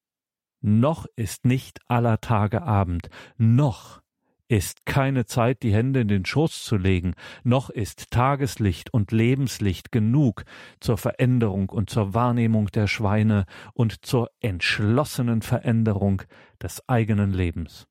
noch 0.65 1.05
ist 1.15 1.45
nicht 1.45 1.79
aller 1.89 2.21
Tage 2.23 2.63
Abend, 2.63 3.11
noch 3.37 4.01
ist 4.49 4.87
keine 4.87 5.27
Zeit, 5.27 5.63
die 5.63 5.75
Hände 5.75 6.01
in 6.01 6.09
den 6.09 6.25
Schoß 6.25 6.65
zu 6.65 6.77
legen, 6.77 7.15
noch 7.43 7.71
ist 7.71 8.11
Tageslicht 8.11 8.93
und 8.93 9.13
Lebenslicht 9.13 9.93
genug 9.93 10.45
zur 10.81 10.97
Veränderung 10.97 11.69
und 11.69 11.91
zur 11.91 12.15
Wahrnehmung 12.15 12.69
der 12.69 12.87
Schweine 12.87 13.45
und 13.75 14.07
zur 14.07 14.31
entschlossenen 14.41 15.43
Veränderung 15.43 16.23
des 16.63 16.87
eigenen 16.89 17.33
Lebens. 17.33 17.87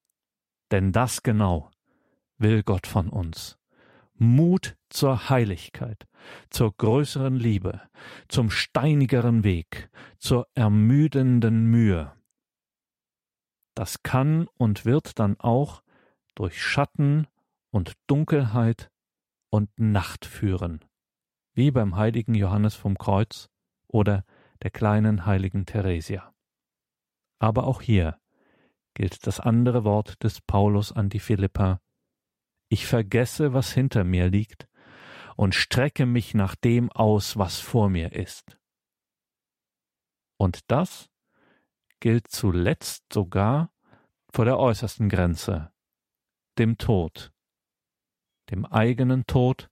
Denn 0.71 0.91
das 0.91 1.21
genau 1.21 1.69
will 2.37 2.63
Gott 2.63 2.87
von 2.87 3.09
uns. 3.09 3.57
Mut 4.15 4.77
zur 4.89 5.29
Heiligkeit, 5.29 6.05
zur 6.49 6.71
größeren 6.75 7.35
Liebe, 7.35 7.81
zum 8.29 8.49
steinigeren 8.49 9.43
Weg, 9.43 9.89
zur 10.17 10.47
ermüdenden 10.55 11.65
Mühe, 11.65 12.13
das 13.75 14.03
kann 14.03 14.47
und 14.57 14.85
wird 14.85 15.19
dann 15.19 15.39
auch 15.39 15.83
durch 16.35 16.61
Schatten 16.61 17.27
und 17.71 17.93
Dunkelheit 18.07 18.91
und 19.49 19.69
Nacht 19.79 20.25
führen, 20.25 20.83
wie 21.53 21.71
beim 21.71 21.95
heiligen 21.95 22.35
Johannes 22.35 22.75
vom 22.75 22.97
Kreuz 22.97 23.49
oder 23.87 24.25
der 24.61 24.71
kleinen 24.71 25.25
heiligen 25.25 25.65
Theresia. 25.65 26.33
Aber 27.39 27.67
auch 27.67 27.81
hier 27.81 28.19
gilt 28.93 29.27
das 29.27 29.39
andere 29.39 29.83
Wort 29.83 30.23
des 30.23 30.41
Paulus 30.41 30.91
an 30.91 31.09
die 31.09 31.19
Philippa 31.19 31.81
Ich 32.69 32.87
vergesse, 32.87 33.53
was 33.53 33.71
hinter 33.71 34.03
mir 34.03 34.29
liegt, 34.29 34.67
und 35.35 35.55
strecke 35.55 36.05
mich 36.05 36.33
nach 36.33 36.55
dem 36.55 36.91
aus, 36.91 37.37
was 37.37 37.59
vor 37.59 37.89
mir 37.89 38.13
ist. 38.13 38.57
Und 40.37 40.71
das 40.71 41.09
gilt 42.03 42.27
zuletzt 42.27 43.05
sogar 43.13 43.71
vor 44.27 44.43
der 44.43 44.59
äußersten 44.59 45.07
Grenze, 45.07 45.71
dem 46.57 46.77
Tod, 46.77 47.31
dem 48.51 48.65
eigenen 48.65 49.25
Tod 49.25 49.69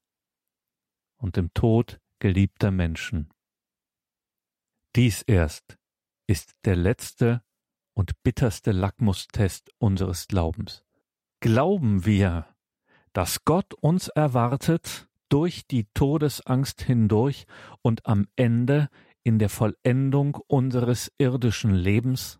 und 1.17 1.35
dem 1.35 1.53
Tod 1.53 1.99
geliebter 2.19 2.71
Menschen. 2.71 3.33
Dies 4.95 5.23
erst 5.23 5.77
ist 6.25 6.53
der 6.63 6.77
letzte 6.77 7.43
und 7.93 8.23
bitterste 8.23 8.71
Lackmustest 8.71 9.69
unseres 9.77 10.29
Glaubens. 10.29 10.85
Glauben 11.41 12.05
wir, 12.05 12.47
dass 13.11 13.43
Gott 13.43 13.73
uns 13.73 14.07
erwartet 14.07 15.09
durch 15.27 15.67
die 15.67 15.83
Todesangst 15.93 16.81
hindurch 16.81 17.45
und 17.81 18.05
am 18.05 18.29
Ende 18.37 18.87
in 19.23 19.39
der 19.39 19.49
Vollendung 19.49 20.35
unseres 20.47 21.11
irdischen 21.17 21.73
Lebens? 21.73 22.39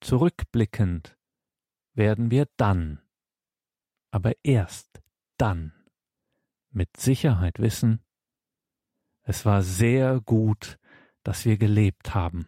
Zurückblickend 0.00 1.16
werden 1.94 2.30
wir 2.30 2.46
dann, 2.56 3.00
aber 4.10 4.32
erst 4.42 5.02
dann, 5.38 5.72
mit 6.70 6.96
Sicherheit 6.96 7.58
wissen, 7.58 8.04
es 9.22 9.44
war 9.44 9.62
sehr 9.62 10.20
gut, 10.20 10.78
dass 11.24 11.44
wir 11.44 11.56
gelebt 11.56 12.14
haben, 12.14 12.46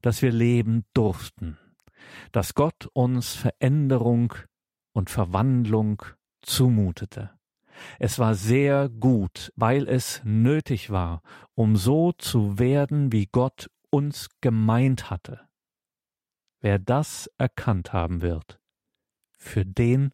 dass 0.00 0.22
wir 0.22 0.32
leben 0.32 0.84
durften, 0.94 1.58
dass 2.32 2.54
Gott 2.54 2.86
uns 2.94 3.34
Veränderung 3.34 4.34
und 4.92 5.10
Verwandlung 5.10 6.02
zumutete. 6.42 7.38
Es 7.98 8.18
war 8.18 8.34
sehr 8.34 8.88
gut, 8.88 9.52
weil 9.56 9.88
es 9.88 10.20
nötig 10.24 10.90
war, 10.90 11.22
um 11.54 11.76
so 11.76 12.12
zu 12.12 12.58
werden, 12.58 13.12
wie 13.12 13.26
Gott 13.26 13.70
uns 13.90 14.28
gemeint 14.40 15.10
hatte. 15.10 15.40
Wer 16.60 16.78
das 16.78 17.30
erkannt 17.38 17.92
haben 17.92 18.22
wird, 18.22 18.60
für 19.38 19.64
den 19.64 20.12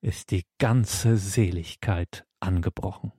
ist 0.00 0.30
die 0.30 0.46
ganze 0.58 1.16
Seligkeit 1.16 2.24
angebrochen. 2.40 3.12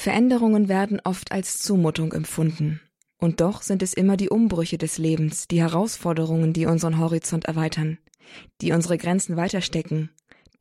Veränderungen 0.00 0.70
werden 0.70 0.98
oft 1.04 1.30
als 1.30 1.58
Zumutung 1.58 2.14
empfunden. 2.14 2.80
Und 3.18 3.42
doch 3.42 3.60
sind 3.60 3.82
es 3.82 3.92
immer 3.92 4.16
die 4.16 4.30
Umbrüche 4.30 4.78
des 4.78 4.96
Lebens, 4.96 5.46
die 5.46 5.60
Herausforderungen, 5.60 6.54
die 6.54 6.64
unseren 6.64 6.98
Horizont 6.98 7.44
erweitern, 7.44 7.98
die 8.62 8.72
unsere 8.72 8.96
Grenzen 8.96 9.36
weiterstecken, 9.36 10.08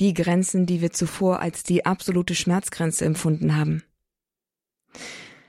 die 0.01 0.13
Grenzen, 0.13 0.65
die 0.65 0.81
wir 0.81 0.91
zuvor 0.91 1.39
als 1.39 1.63
die 1.63 1.85
absolute 1.85 2.35
Schmerzgrenze 2.35 3.05
empfunden 3.05 3.55
haben. 3.55 3.81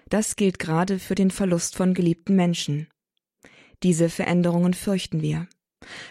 Das 0.08 0.36
gilt 0.36 0.60
gerade 0.60 1.00
für 1.00 1.16
den 1.16 1.32
Verlust 1.32 1.74
von 1.74 1.92
geliebten 1.92 2.36
Menschen. 2.36 2.86
Diese 3.82 4.08
Veränderungen 4.08 4.74
fürchten 4.74 5.20
wir, 5.20 5.48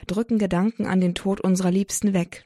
drücken 0.05 0.38
Gedanken 0.38 0.86
an 0.86 1.00
den 1.00 1.15
Tod 1.15 1.39
unserer 1.39 1.71
Liebsten 1.71 2.12
weg. 2.12 2.43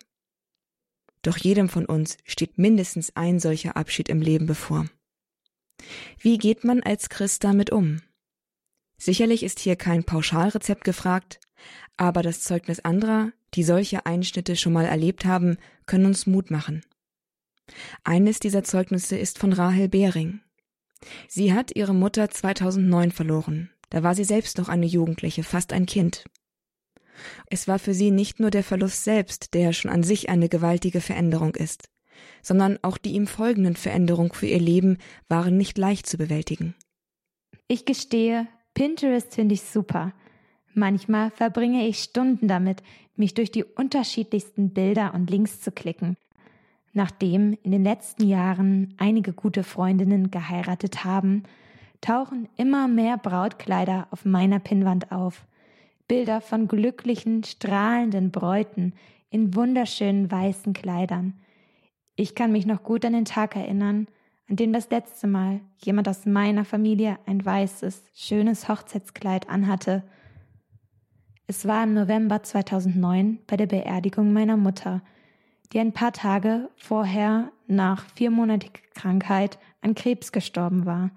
Doch 1.23 1.37
jedem 1.37 1.69
von 1.69 1.87
uns 1.87 2.17
steht 2.23 2.59
mindestens 2.59 3.15
ein 3.15 3.39
solcher 3.39 3.75
Abschied 3.75 4.09
im 4.09 4.21
Leben 4.21 4.45
bevor. 4.45 4.85
Wie 6.19 6.37
geht 6.37 6.63
man 6.63 6.81
als 6.81 7.09
Christ 7.09 7.43
damit 7.43 7.71
um? 7.71 8.01
Sicherlich 8.97 9.43
ist 9.43 9.59
hier 9.59 9.75
kein 9.75 10.03
Pauschalrezept 10.03 10.83
gefragt, 10.83 11.39
aber 11.97 12.21
das 12.21 12.41
Zeugnis 12.41 12.79
anderer, 12.79 13.31
die 13.53 13.63
solche 13.63 14.05
Einschnitte 14.05 14.55
schon 14.55 14.73
mal 14.73 14.85
erlebt 14.85 15.25
haben, 15.25 15.57
können 15.85 16.05
uns 16.05 16.25
Mut 16.25 16.51
machen. 16.51 16.83
Eines 18.03 18.39
dieser 18.39 18.63
Zeugnisse 18.63 19.17
ist 19.17 19.39
von 19.39 19.53
Rahel 19.53 19.89
Behring. 19.89 20.41
Sie 21.27 21.53
hat 21.53 21.75
ihre 21.75 21.93
Mutter 21.93 22.29
2009 22.29 23.11
verloren. 23.11 23.69
Da 23.89 24.03
war 24.03 24.15
sie 24.15 24.23
selbst 24.23 24.57
noch 24.57 24.69
eine 24.69 24.85
Jugendliche, 24.85 25.43
fast 25.43 25.73
ein 25.73 25.85
Kind. 25.85 26.25
Es 27.49 27.67
war 27.67 27.79
für 27.79 27.93
sie 27.93 28.11
nicht 28.11 28.39
nur 28.39 28.49
der 28.49 28.63
Verlust 28.63 29.03
selbst, 29.03 29.53
der 29.53 29.73
schon 29.73 29.91
an 29.91 30.03
sich 30.03 30.29
eine 30.29 30.49
gewaltige 30.49 31.01
Veränderung 31.01 31.55
ist, 31.55 31.89
sondern 32.43 32.77
auch 32.83 32.99
die 32.99 33.13
ihm 33.13 33.25
folgenden 33.25 33.75
Veränderungen 33.75 34.33
für 34.33 34.45
ihr 34.45 34.59
Leben 34.59 34.99
waren 35.27 35.57
nicht 35.57 35.79
leicht 35.79 36.05
zu 36.05 36.17
bewältigen. 36.17 36.75
Ich 37.67 37.85
gestehe, 37.85 38.47
Pinterest 38.75 39.33
finde 39.33 39.55
ich 39.55 39.63
super. 39.63 40.13
Manchmal 40.75 41.31
verbringe 41.31 41.87
ich 41.87 41.99
Stunden 41.99 42.47
damit, 42.47 42.83
mich 43.15 43.33
durch 43.33 43.51
die 43.51 43.63
unterschiedlichsten 43.63 44.73
Bilder 44.73 45.13
und 45.15 45.29
Links 45.29 45.61
zu 45.61 45.71
klicken. 45.71 46.17
Nachdem 46.93 47.57
in 47.63 47.71
den 47.71 47.83
letzten 47.83 48.27
Jahren 48.27 48.93
einige 48.97 49.33
gute 49.33 49.63
Freundinnen 49.63 50.29
geheiratet 50.29 51.03
haben, 51.03 51.43
tauchen 52.01 52.49
immer 52.57 52.87
mehr 52.87 53.17
Brautkleider 53.17 54.07
auf 54.11 54.25
meiner 54.25 54.59
Pinnwand 54.59 55.11
auf. 55.11 55.45
Bilder 56.07 56.41
von 56.41 56.67
glücklichen, 56.67 57.43
strahlenden 57.43 58.29
Bräuten 58.29 58.93
in 59.29 59.55
wunderschönen 59.55 60.29
weißen 60.29 60.73
Kleidern. 60.73 61.33
Ich 62.15 62.35
kann 62.35 62.51
mich 62.51 62.65
noch 62.65 62.83
gut 62.83 63.05
an 63.05 63.13
den 63.13 63.25
Tag 63.25 63.55
erinnern, 63.55 64.07
an 64.47 64.55
dem 64.55 64.71
das 64.71 64.89
letzte 64.91 65.25
Mal 65.25 65.61
jemand 65.77 66.07
aus 66.07 66.25
meiner 66.25 66.63
Familie 66.63 67.17
ein 67.25 67.43
weißes, 67.43 68.03
schönes 68.13 68.69
Hochzeitskleid 68.69 69.49
anhatte. 69.49 70.03
Es 71.47 71.67
war 71.67 71.83
im 71.83 71.95
November 71.95 72.43
2009 72.43 73.39
bei 73.47 73.57
der 73.57 73.65
Beerdigung 73.65 74.31
meiner 74.31 74.57
Mutter, 74.57 75.01
die 75.71 75.79
ein 75.79 75.91
paar 75.91 76.13
Tage 76.13 76.69
vorher 76.75 77.51
nach 77.67 78.05
viermonatiger 78.13 78.81
Krankheit 78.93 79.57
an 79.81 79.95
Krebs 79.95 80.31
gestorben 80.31 80.85
war. 80.85 81.09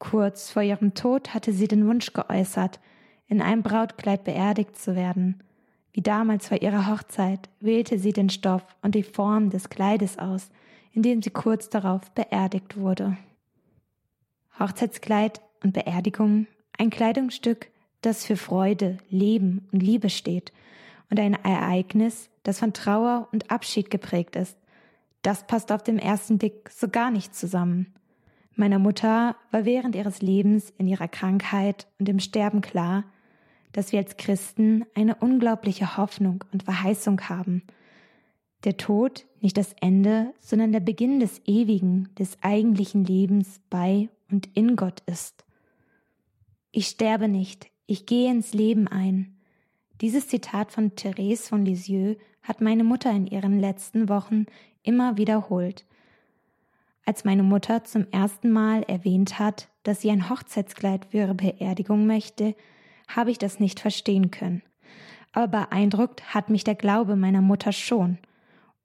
Kurz 0.00 0.50
vor 0.50 0.62
ihrem 0.62 0.94
Tod 0.94 1.32
hatte 1.32 1.52
sie 1.52 1.68
den 1.68 1.86
Wunsch 1.86 2.12
geäußert, 2.12 2.80
in 3.28 3.40
einem 3.40 3.62
Brautkleid 3.62 4.24
beerdigt 4.24 4.76
zu 4.76 4.96
werden. 4.96 5.44
Wie 5.92 6.02
damals 6.02 6.48
vor 6.48 6.62
ihrer 6.62 6.90
Hochzeit 6.90 7.50
wählte 7.60 7.98
sie 7.98 8.12
den 8.12 8.30
Stoff 8.30 8.64
und 8.80 8.94
die 8.94 9.02
Form 9.02 9.50
des 9.50 9.68
Kleides 9.68 10.18
aus, 10.18 10.50
in 10.92 11.02
dem 11.02 11.22
sie 11.22 11.30
kurz 11.30 11.68
darauf 11.68 12.10
beerdigt 12.12 12.76
wurde. 12.76 13.16
Hochzeitskleid 14.58 15.40
und 15.62 15.72
Beerdigung, 15.72 16.46
ein 16.78 16.90
Kleidungsstück, 16.90 17.70
das 18.00 18.24
für 18.24 18.36
Freude, 18.36 18.98
Leben 19.08 19.68
und 19.72 19.82
Liebe 19.82 20.10
steht 20.10 20.52
und 21.10 21.20
ein 21.20 21.34
Ereignis, 21.34 22.30
das 22.42 22.58
von 22.58 22.72
Trauer 22.72 23.28
und 23.32 23.50
Abschied 23.50 23.90
geprägt 23.90 24.34
ist. 24.36 24.56
Das 25.20 25.46
passt 25.46 25.70
auf 25.70 25.82
den 25.82 25.98
ersten 25.98 26.38
Blick 26.38 26.70
so 26.70 26.88
gar 26.88 27.10
nicht 27.10 27.34
zusammen. 27.34 27.94
Meiner 28.54 28.78
Mutter 28.78 29.36
war 29.50 29.64
während 29.64 29.94
ihres 29.94 30.20
Lebens 30.20 30.72
in 30.78 30.88
ihrer 30.88 31.08
Krankheit 31.08 31.86
und 31.98 32.08
im 32.08 32.18
Sterben 32.18 32.60
klar, 32.60 33.04
dass 33.72 33.92
wir 33.92 33.98
als 33.98 34.16
Christen 34.16 34.84
eine 34.94 35.16
unglaubliche 35.16 35.96
Hoffnung 35.96 36.44
und 36.52 36.64
Verheißung 36.64 37.20
haben. 37.28 37.62
Der 38.64 38.76
Tod 38.76 39.26
nicht 39.40 39.56
das 39.56 39.74
Ende, 39.80 40.32
sondern 40.40 40.72
der 40.72 40.80
Beginn 40.80 41.18
des 41.18 41.40
ewigen, 41.46 42.08
des 42.18 42.38
eigentlichen 42.42 43.04
Lebens 43.04 43.60
bei 43.70 44.08
und 44.30 44.48
in 44.54 44.76
Gott 44.76 45.00
ist. 45.06 45.44
Ich 46.70 46.86
sterbe 46.86 47.28
nicht, 47.28 47.70
ich 47.86 48.06
gehe 48.06 48.30
ins 48.30 48.54
Leben 48.54 48.88
ein. 48.88 49.36
Dieses 50.00 50.28
Zitat 50.28 50.72
von 50.72 50.94
Therese 50.96 51.48
von 51.48 51.64
Lisieux 51.64 52.16
hat 52.42 52.60
meine 52.60 52.84
Mutter 52.84 53.10
in 53.10 53.26
ihren 53.26 53.60
letzten 53.60 54.08
Wochen 54.08 54.46
immer 54.82 55.16
wiederholt. 55.16 55.84
Als 57.04 57.24
meine 57.24 57.42
Mutter 57.42 57.84
zum 57.84 58.06
ersten 58.10 58.50
Mal 58.50 58.84
erwähnt 58.84 59.38
hat, 59.38 59.68
dass 59.82 60.00
sie 60.00 60.10
ein 60.10 60.30
Hochzeitskleid 60.30 61.06
für 61.06 61.18
ihre 61.18 61.34
Beerdigung 61.34 62.06
möchte, 62.06 62.54
habe 63.16 63.30
ich 63.30 63.38
das 63.38 63.60
nicht 63.60 63.80
verstehen 63.80 64.30
können. 64.30 64.62
Aber 65.32 65.48
beeindruckt 65.48 66.34
hat 66.34 66.50
mich 66.50 66.64
der 66.64 66.74
Glaube 66.74 67.16
meiner 67.16 67.40
Mutter 67.40 67.72
schon. 67.72 68.18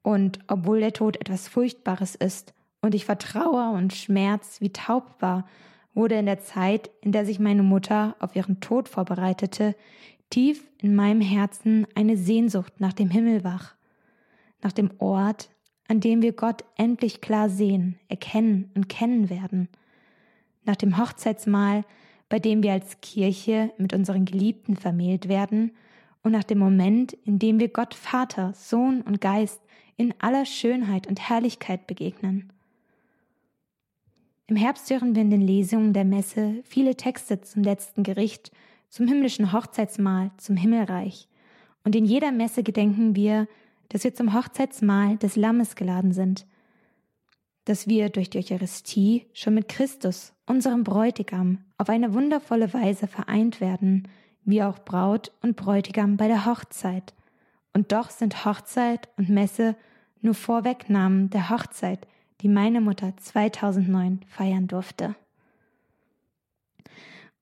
Und 0.02 0.38
obwohl 0.46 0.80
der 0.80 0.92
Tod 0.92 1.16
etwas 1.20 1.48
Furchtbares 1.48 2.14
ist 2.14 2.54
und 2.80 2.94
ich 2.94 3.04
vor 3.04 3.18
Trauer 3.18 3.72
und 3.72 3.92
Schmerz 3.92 4.60
wie 4.60 4.72
taub 4.72 5.16
war, 5.20 5.46
wurde 5.94 6.14
in 6.14 6.26
der 6.26 6.40
Zeit, 6.40 6.90
in 7.02 7.12
der 7.12 7.26
sich 7.26 7.38
meine 7.38 7.62
Mutter 7.62 8.16
auf 8.20 8.34
ihren 8.36 8.60
Tod 8.60 8.88
vorbereitete, 8.88 9.74
tief 10.30 10.66
in 10.78 10.94
meinem 10.94 11.20
Herzen 11.20 11.86
eine 11.94 12.16
Sehnsucht 12.16 12.80
nach 12.80 12.92
dem 12.92 13.10
Himmel 13.10 13.44
wach, 13.44 13.74
nach 14.62 14.72
dem 14.72 14.90
Ort, 14.98 15.50
an 15.88 16.00
dem 16.00 16.22
wir 16.22 16.32
Gott 16.32 16.64
endlich 16.76 17.20
klar 17.20 17.48
sehen, 17.48 17.98
erkennen 18.08 18.70
und 18.74 18.88
kennen 18.88 19.30
werden, 19.30 19.68
nach 20.64 20.76
dem 20.76 20.98
Hochzeitsmahl, 20.98 21.84
bei 22.28 22.38
dem 22.38 22.62
wir 22.62 22.72
als 22.72 23.00
Kirche 23.00 23.72
mit 23.78 23.92
unseren 23.92 24.24
Geliebten 24.24 24.76
vermählt 24.76 25.28
werden, 25.28 25.72
und 26.22 26.32
nach 26.32 26.44
dem 26.44 26.58
Moment, 26.58 27.12
in 27.24 27.38
dem 27.38 27.60
wir 27.60 27.68
Gott 27.68 27.94
Vater, 27.94 28.52
Sohn 28.54 29.02
und 29.02 29.20
Geist 29.20 29.60
in 29.96 30.12
aller 30.18 30.44
Schönheit 30.44 31.06
und 31.06 31.28
Herrlichkeit 31.28 31.86
begegnen. 31.86 32.52
Im 34.46 34.56
Herbst 34.56 34.90
hören 34.90 35.14
wir 35.14 35.22
in 35.22 35.30
den 35.30 35.40
Lesungen 35.40 35.92
der 35.92 36.04
Messe 36.04 36.62
viele 36.64 36.96
Texte 36.96 37.40
zum 37.40 37.62
letzten 37.62 38.02
Gericht, 38.02 38.50
zum 38.88 39.06
himmlischen 39.06 39.52
Hochzeitsmahl, 39.52 40.30
zum 40.38 40.56
Himmelreich. 40.56 41.28
Und 41.84 41.94
in 41.94 42.04
jeder 42.04 42.32
Messe 42.32 42.62
gedenken 42.62 43.14
wir, 43.14 43.46
dass 43.88 44.04
wir 44.04 44.14
zum 44.14 44.34
Hochzeitsmahl 44.34 45.16
des 45.18 45.36
Lammes 45.36 45.76
geladen 45.76 46.12
sind, 46.12 46.46
dass 47.68 47.86
wir 47.86 48.08
durch 48.08 48.30
die 48.30 48.38
Eucharistie 48.38 49.26
schon 49.34 49.54
mit 49.54 49.68
Christus, 49.68 50.32
unserem 50.46 50.84
Bräutigam, 50.84 51.58
auf 51.76 51.90
eine 51.90 52.14
wundervolle 52.14 52.72
Weise 52.72 53.06
vereint 53.06 53.60
werden, 53.60 54.08
wie 54.44 54.62
auch 54.62 54.78
Braut 54.78 55.32
und 55.42 55.56
Bräutigam 55.56 56.16
bei 56.16 56.28
der 56.28 56.46
Hochzeit. 56.46 57.12
Und 57.74 57.92
doch 57.92 58.08
sind 58.08 58.46
Hochzeit 58.46 59.10
und 59.18 59.28
Messe 59.28 59.76
nur 60.22 60.32
Vorwegnahmen 60.32 61.28
der 61.28 61.50
Hochzeit, 61.50 62.08
die 62.40 62.48
meine 62.48 62.80
Mutter 62.80 63.12
2009 63.18 64.20
feiern 64.26 64.66
durfte. 64.66 65.14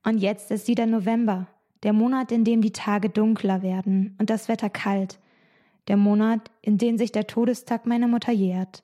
Und 0.03 0.19
jetzt 0.19 0.51
ist 0.51 0.67
wieder 0.67 0.87
November, 0.87 1.47
der 1.85 1.93
Monat, 1.93 2.33
in 2.33 2.43
dem 2.43 2.63
die 2.63 2.73
Tage 2.73 3.11
dunkler 3.11 3.63
werden 3.63 4.17
und 4.19 4.29
das 4.29 4.49
Wetter 4.49 4.71
kalt, 4.71 5.21
der 5.87 5.97
Monat, 5.97 6.51
in 6.63 6.79
dem 6.79 6.99
sich 6.99 7.13
der 7.13 7.29
Todestag 7.29 7.87
meiner 7.87 8.09
Mutter 8.09 8.33
jährt. 8.33 8.83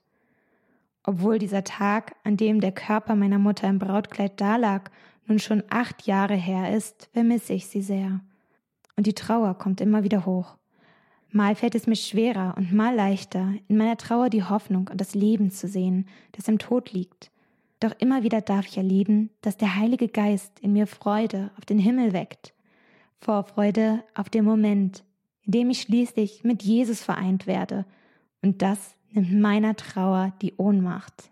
Obwohl 1.03 1.37
dieser 1.37 1.63
Tag, 1.63 2.15
an 2.23 2.37
dem 2.37 2.61
der 2.61 2.71
Körper 2.71 3.15
meiner 3.15 3.39
Mutter 3.39 3.67
im 3.67 3.79
Brautkleid 3.79 4.39
dalag, 4.39 4.89
nun 5.27 5.39
schon 5.39 5.63
acht 5.69 6.07
Jahre 6.07 6.35
her 6.35 6.75
ist, 6.75 7.09
vermisse 7.13 7.53
ich 7.53 7.67
sie 7.67 7.81
sehr. 7.81 8.21
Und 8.95 9.07
die 9.07 9.13
Trauer 9.13 9.57
kommt 9.57 9.81
immer 9.81 10.03
wieder 10.03 10.25
hoch. 10.25 10.55
Mal 11.31 11.55
fällt 11.55 11.75
es 11.75 11.87
mir 11.87 11.95
schwerer 11.95 12.53
und 12.57 12.71
mal 12.71 12.93
leichter, 12.93 13.53
in 13.67 13.77
meiner 13.77 13.97
Trauer 13.97 14.29
die 14.29 14.43
Hoffnung 14.43 14.87
und 14.91 15.01
das 15.01 15.15
Leben 15.15 15.49
zu 15.49 15.67
sehen, 15.67 16.07
das 16.33 16.47
im 16.47 16.59
Tod 16.59 16.93
liegt. 16.93 17.31
Doch 17.79 17.93
immer 17.99 18.23
wieder 18.23 18.39
darf 18.41 18.67
ich 18.67 18.77
erleben, 18.77 19.29
dass 19.41 19.57
der 19.57 19.75
Heilige 19.75 20.07
Geist 20.07 20.59
in 20.59 20.73
mir 20.73 20.87
Freude 20.87 21.51
auf 21.57 21.65
den 21.65 21.79
Himmel 21.79 22.13
weckt. 22.13 22.53
Vorfreude 23.19 24.03
auf 24.13 24.29
den 24.29 24.45
Moment, 24.45 25.03
in 25.41 25.51
dem 25.53 25.69
ich 25.69 25.81
schließlich 25.81 26.43
mit 26.43 26.63
Jesus 26.63 27.01
vereint 27.01 27.47
werde. 27.47 27.85
Und 28.41 28.61
das 28.61 28.95
nimmt 29.13 29.33
meiner 29.33 29.75
Trauer 29.75 30.33
die 30.41 30.53
Ohnmacht. 30.57 31.31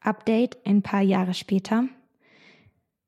Update 0.00 0.56
ein 0.64 0.82
paar 0.82 1.02
Jahre 1.02 1.34
später. 1.34 1.84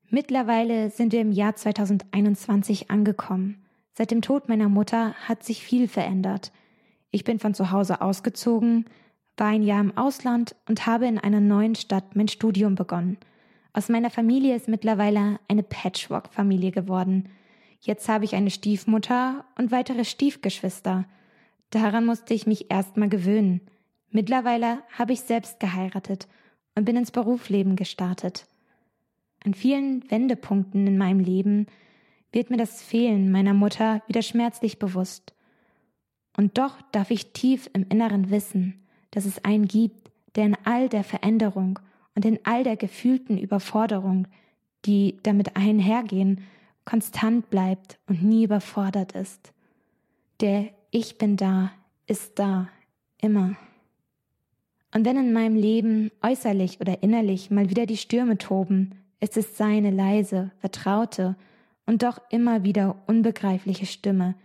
Mittlerweile 0.09 0.91
sind 0.91 1.11
wir 1.11 1.21
im 1.21 1.31
Jahr 1.31 1.55
2021 1.55 2.91
angekommen. 2.91 3.65
Seit 3.93 4.11
dem 4.11 4.21
Tod 4.21 4.47
meiner 4.47 4.69
Mutter 4.69 5.13
hat 5.27 5.43
sich 5.43 5.63
viel 5.63 5.87
verändert. 5.87 6.51
Ich 7.09 7.23
bin 7.23 7.39
von 7.39 7.53
zu 7.53 7.71
Hause 7.71 8.01
ausgezogen, 8.01 8.85
war 9.37 9.47
ein 9.47 9.63
Jahr 9.63 9.81
im 9.81 9.97
Ausland 9.97 10.55
und 10.67 10.85
habe 10.85 11.07
in 11.07 11.17
einer 11.17 11.39
neuen 11.39 11.75
Stadt 11.75 12.15
mein 12.15 12.27
Studium 12.27 12.75
begonnen. 12.75 13.17
Aus 13.71 13.89
meiner 13.89 14.11
Familie 14.11 14.55
ist 14.55 14.67
mittlerweile 14.67 15.39
eine 15.47 15.63
Patchwork-Familie 15.63 16.71
geworden. 16.71 17.29
Jetzt 17.81 18.07
habe 18.07 18.25
ich 18.25 18.35
eine 18.35 18.51
Stiefmutter 18.51 19.45
und 19.57 19.71
weitere 19.71 20.05
Stiefgeschwister. 20.05 21.05
Daran 21.73 22.05
musste 22.05 22.35
ich 22.35 22.45
mich 22.45 22.69
erstmal 22.69 23.09
gewöhnen. 23.09 23.59
Mittlerweile 24.11 24.83
habe 24.95 25.11
ich 25.11 25.21
selbst 25.21 25.59
geheiratet 25.59 26.27
und 26.75 26.85
bin 26.85 26.95
ins 26.95 27.09
Berufsleben 27.09 27.75
gestartet. 27.75 28.45
An 29.43 29.55
vielen 29.55 30.09
Wendepunkten 30.11 30.85
in 30.85 30.99
meinem 30.99 31.19
Leben 31.19 31.65
wird 32.31 32.51
mir 32.51 32.57
das 32.57 32.83
Fehlen 32.83 33.31
meiner 33.31 33.55
Mutter 33.55 34.03
wieder 34.05 34.21
schmerzlich 34.21 34.77
bewusst. 34.77 35.33
Und 36.37 36.59
doch 36.59 36.79
darf 36.91 37.09
ich 37.09 37.33
tief 37.33 37.67
im 37.73 37.87
Inneren 37.89 38.29
wissen, 38.29 38.85
dass 39.09 39.25
es 39.25 39.43
einen 39.43 39.65
gibt, 39.65 40.11
der 40.35 40.45
in 40.45 40.57
all 40.65 40.89
der 40.89 41.03
Veränderung 41.03 41.79
und 42.13 42.23
in 42.23 42.37
all 42.43 42.63
der 42.63 42.77
gefühlten 42.77 43.39
Überforderung, 43.39 44.27
die 44.85 45.17
damit 45.23 45.55
einhergehen, 45.55 46.43
konstant 46.85 47.49
bleibt 47.49 47.97
und 48.05 48.21
nie 48.21 48.43
überfordert 48.43 49.13
ist. 49.13 49.53
Der 50.39 50.69
Ich 50.95 51.17
bin 51.17 51.37
da 51.37 51.71
ist 52.05 52.37
da, 52.37 52.69
immer. 53.19 53.55
Und 54.93 55.05
wenn 55.05 55.17
in 55.17 55.33
meinem 55.33 55.55
Leben 55.55 56.11
äußerlich 56.21 56.79
oder 56.81 57.01
innerlich 57.01 57.49
mal 57.49 57.71
wieder 57.71 57.87
die 57.87 57.97
Stürme 57.97 58.37
toben, 58.37 58.93
ist 59.19 59.35
es 59.35 59.57
seine 59.57 59.89
leise, 59.89 60.51
vertraute 60.59 61.35
und 61.87 62.03
doch 62.03 62.21
immer 62.29 62.63
wieder 62.63 63.01
unbegreifliche 63.07 63.87
Stimme, 63.87 64.35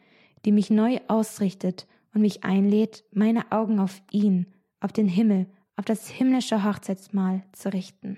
die 0.46 0.52
mich 0.52 0.70
neu 0.70 1.00
ausrichtet 1.06 1.86
und 2.14 2.22
mich 2.22 2.44
einlädt, 2.44 3.04
meine 3.12 3.52
Augen 3.52 3.78
auf 3.78 4.00
ihn 4.10 4.46
auf 4.80 4.92
den 4.92 5.08
Himmel, 5.08 5.48
auf 5.76 5.84
das 5.84 6.08
himmlische 6.08 6.64
Hochzeitsmahl 6.64 7.42
zu 7.52 7.70
richten. 7.74 8.16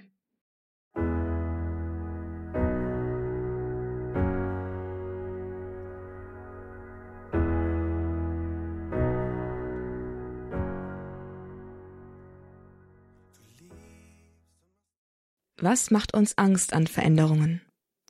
Was 15.62 15.90
macht 15.90 16.14
uns 16.14 16.38
Angst 16.38 16.73
an 16.73 16.87
Veränderungen? 16.87 17.61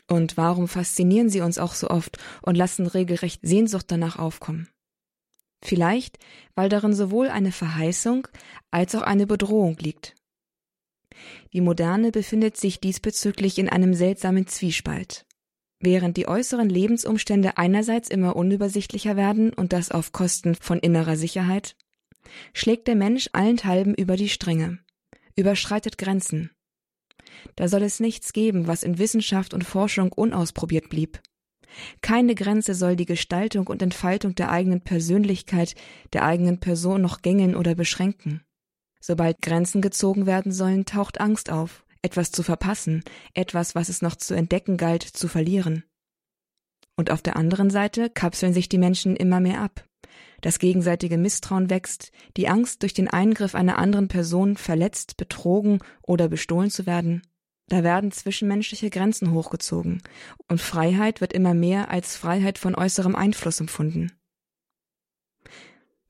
Und 0.07 0.37
warum 0.37 0.69
faszinieren 0.69 1.29
sie 1.29 1.41
uns 1.41 1.59
auch 1.59 1.75
so 1.75 1.89
oft 1.89 2.17
und 2.43 2.57
lassen 2.57 2.87
regelrecht 2.87 3.41
Sehnsucht 3.43 3.87
danach 3.89 4.19
aufkommen? 4.19 4.69
Vielleicht, 5.63 6.19
weil 6.55 6.69
darin 6.69 6.95
sowohl 6.95 7.29
eine 7.29 7.53
Verheißung 7.53 8.29
als 8.71 8.95
auch 8.95 9.03
eine 9.03 9.27
Bedrohung 9.27 9.77
liegt. 9.79 10.15
Die 11.53 11.61
Moderne 11.61 12.13
befindet 12.13 12.57
sich 12.57 12.81
diesbezüglich 12.81 13.59
in 13.59 13.69
einem 13.69 13.95
seltsamen 13.95 14.47
Zwiespalt. 14.47 15.27
Während 15.81 16.17
die 16.17 16.29
äußeren 16.29 16.69
Lebensumstände 16.69 17.59
einerseits 17.59 18.11
immer 18.11 18.37
unübersichtlicher 18.37 19.17
werden 19.17 19.53
und 19.53 19.73
das 19.73 19.91
auf 19.91 20.13
Kosten 20.13 20.55
von 20.55 20.79
innerer 20.79 21.17
Sicherheit, 21.17 21.77
schlägt 22.55 22.87
der 22.87 22.97
Mensch 22.97 23.29
allenthalben 23.33 23.95
über 23.95 24.17
die 24.17 24.29
Stränge, 24.29 24.79
überschreitet 25.37 25.99
Grenzen. 25.99 26.51
Da 27.57 27.69
soll 27.69 27.83
es 27.83 28.01
nichts 28.01 28.33
geben, 28.33 28.67
was 28.67 28.83
in 28.83 28.99
Wissenschaft 28.99 29.55
und 29.55 29.65
Forschung 29.65 30.13
unausprobiert 30.13 30.89
blieb. 30.89 31.21
Keine 32.01 32.35
Grenze 32.35 32.75
soll 32.75 32.97
die 32.97 33.07
Gestaltung 33.07 33.67
und 33.67 33.83
Entfaltung 33.83 34.35
der 34.35 34.51
eigenen 34.51 34.81
Persönlichkeit, 34.81 35.75
der 36.13 36.25
eigenen 36.25 36.59
Person 36.59 37.01
noch 37.03 37.23
gängeln 37.23 37.55
oder 37.55 37.75
beschränken. 37.75 38.43
Sobald 39.01 39.41
Grenzen 39.41 39.81
gezogen 39.81 40.27
werden 40.27 40.53
sollen, 40.53 40.85
taucht 40.85 41.21
Angst 41.21 41.51
auf, 41.51 41.85
etwas 42.03 42.33
zu 42.33 42.43
verpassen, 42.43 43.03
etwas, 43.35 43.75
was 43.75 43.89
es 43.89 44.03
noch 44.03 44.17
zu 44.17 44.35
entdecken 44.35 44.77
galt, 44.77 45.03
zu 45.03 45.29
verlieren. 45.29 45.85
Und 46.97 47.11
auf 47.11 47.23
der 47.23 47.37
anderen 47.37 47.71
Seite 47.71 48.11
kapseln 48.11 48.53
sich 48.53 48.69
die 48.69 48.79
Menschen 48.79 49.17
immer 49.17 49.41
mehr 49.41 49.61
ab. 49.61 49.87
Das 50.41 50.59
gegenseitige 50.59 51.19
Misstrauen 51.19 51.71
wächst, 51.71 52.13
die 52.37 52.49
Angst, 52.49 52.83
durch 52.83 52.95
den 52.95 53.09
Eingriff 53.09 53.55
einer 53.55 53.79
anderen 53.79 54.09
Person 54.09 54.57
verletzt, 54.57 55.17
betrogen 55.17 55.81
oder 56.03 56.29
bestohlen 56.29 56.71
zu 56.71 56.87
werden. 56.87 57.23
Da 57.69 57.85
werden 57.85 58.11
zwischenmenschliche 58.11 58.91
Grenzen 58.91 59.33
hochgezogen, 59.33 60.03
und 60.49 60.61
Freiheit 60.61 61.21
wird 61.21 61.33
immer 61.33 61.55
mehr 61.55 61.91
als 61.91 62.17
Freiheit 62.17 62.59
von 62.59 62.75
äußerem 62.75 63.15
Einfluss 63.15 63.61
empfunden. 63.61 64.13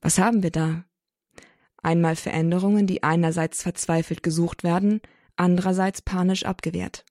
Was 0.01 0.17
haben 0.17 0.41
wir 0.41 0.49
da? 0.49 0.85
Einmal 1.83 2.15
Veränderungen, 2.15 2.87
die 2.87 3.03
einerseits 3.03 3.61
verzweifelt 3.61 4.23
gesucht 4.23 4.63
werden, 4.63 5.01
andererseits 5.35 6.01
panisch 6.01 6.45
abgewehrt. 6.45 7.05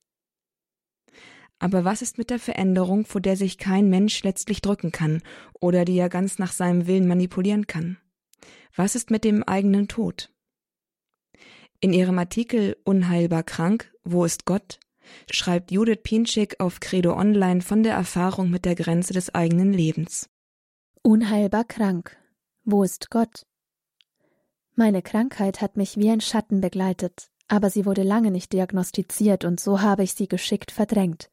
Aber 1.60 1.84
was 1.84 2.00
ist 2.00 2.16
mit 2.16 2.30
der 2.30 2.38
Veränderung, 2.38 3.04
vor 3.04 3.20
der 3.20 3.36
sich 3.36 3.58
kein 3.58 3.90
Mensch 3.90 4.22
letztlich 4.24 4.62
drücken 4.62 4.92
kann 4.92 5.22
oder 5.60 5.84
die 5.84 5.98
er 5.98 6.08
ganz 6.08 6.38
nach 6.38 6.52
seinem 6.52 6.86
Willen 6.86 7.06
manipulieren 7.06 7.66
kann? 7.66 7.98
Was 8.74 8.94
ist 8.94 9.10
mit 9.10 9.24
dem 9.24 9.42
eigenen 9.42 9.86
Tod? 9.86 10.32
In 11.78 11.92
ihrem 11.92 12.18
Artikel 12.18 12.76
Unheilbar 12.84 13.42
krank, 13.42 13.92
wo 14.04 14.24
ist 14.24 14.46
Gott? 14.46 14.80
schreibt 15.30 15.70
Judith 15.70 16.00
Pinczek 16.02 16.56
auf 16.60 16.80
Credo 16.80 17.14
Online 17.14 17.60
von 17.60 17.82
der 17.82 17.94
Erfahrung 17.94 18.50
mit 18.50 18.64
der 18.64 18.74
Grenze 18.74 19.12
des 19.12 19.34
eigenen 19.34 19.72
Lebens. 19.72 20.30
Unheilbar 21.02 21.64
krank. 21.64 22.16
Wo 22.64 22.84
ist 22.84 23.10
Gott? 23.10 23.44
Meine 24.76 25.02
Krankheit 25.02 25.60
hat 25.60 25.76
mich 25.76 25.98
wie 25.98 26.10
ein 26.10 26.20
Schatten 26.20 26.60
begleitet, 26.60 27.30
aber 27.48 27.68
sie 27.68 27.84
wurde 27.84 28.02
lange 28.02 28.30
nicht 28.30 28.52
diagnostiziert 28.52 29.44
und 29.44 29.60
so 29.60 29.82
habe 29.82 30.04
ich 30.04 30.14
sie 30.14 30.28
geschickt 30.28 30.70
verdrängt. 30.70 31.30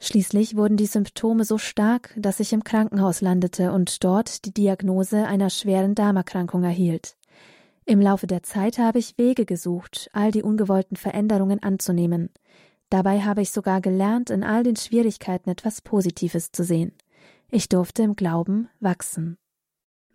Schließlich 0.00 0.56
wurden 0.56 0.76
die 0.76 0.86
Symptome 0.86 1.44
so 1.44 1.58
stark, 1.58 2.14
dass 2.16 2.38
ich 2.40 2.52
im 2.52 2.62
Krankenhaus 2.62 3.20
landete 3.20 3.72
und 3.72 4.04
dort 4.04 4.44
die 4.44 4.54
Diagnose 4.54 5.26
einer 5.26 5.50
schweren 5.50 5.94
Darmerkrankung 5.94 6.62
erhielt. 6.62 7.16
Im 7.84 8.00
Laufe 8.00 8.26
der 8.26 8.42
Zeit 8.42 8.78
habe 8.78 8.98
ich 8.98 9.18
Wege 9.18 9.44
gesucht, 9.44 10.08
all 10.12 10.30
die 10.30 10.42
ungewollten 10.42 10.96
Veränderungen 10.96 11.62
anzunehmen. 11.62 12.30
Dabei 12.90 13.22
habe 13.22 13.42
ich 13.42 13.50
sogar 13.50 13.80
gelernt, 13.80 14.30
in 14.30 14.44
all 14.44 14.62
den 14.62 14.76
Schwierigkeiten 14.76 15.50
etwas 15.50 15.80
Positives 15.80 16.52
zu 16.52 16.64
sehen. 16.64 16.92
Ich 17.50 17.68
durfte 17.68 18.02
im 18.02 18.14
Glauben 18.14 18.68
wachsen. 18.78 19.38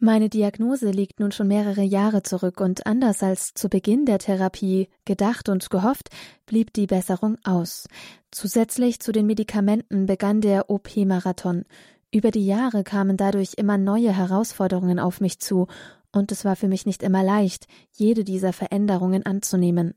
Meine 0.05 0.27
Diagnose 0.27 0.91
liegt 0.91 1.21
nun 1.21 1.31
schon 1.31 1.47
mehrere 1.47 1.81
Jahre 1.81 2.23
zurück 2.23 2.59
und 2.59 2.85
anders 2.85 3.23
als 3.23 3.53
zu 3.53 3.69
Beginn 3.69 4.05
der 4.05 4.19
Therapie 4.19 4.89
gedacht 5.05 5.47
und 5.47 5.69
gehofft, 5.69 6.09
blieb 6.45 6.73
die 6.73 6.87
Besserung 6.87 7.37
aus. 7.45 7.87
Zusätzlich 8.29 8.99
zu 8.99 9.13
den 9.13 9.25
Medikamenten 9.25 10.05
begann 10.05 10.41
der 10.41 10.69
OP-Marathon. 10.69 11.63
Über 12.11 12.31
die 12.31 12.45
Jahre 12.45 12.83
kamen 12.83 13.15
dadurch 13.15 13.53
immer 13.55 13.77
neue 13.77 14.11
Herausforderungen 14.11 14.99
auf 14.99 15.21
mich 15.21 15.39
zu 15.39 15.67
und 16.11 16.33
es 16.33 16.43
war 16.43 16.57
für 16.57 16.67
mich 16.67 16.85
nicht 16.85 17.01
immer 17.01 17.23
leicht, 17.23 17.67
jede 17.93 18.25
dieser 18.25 18.51
Veränderungen 18.51 19.25
anzunehmen. 19.25 19.93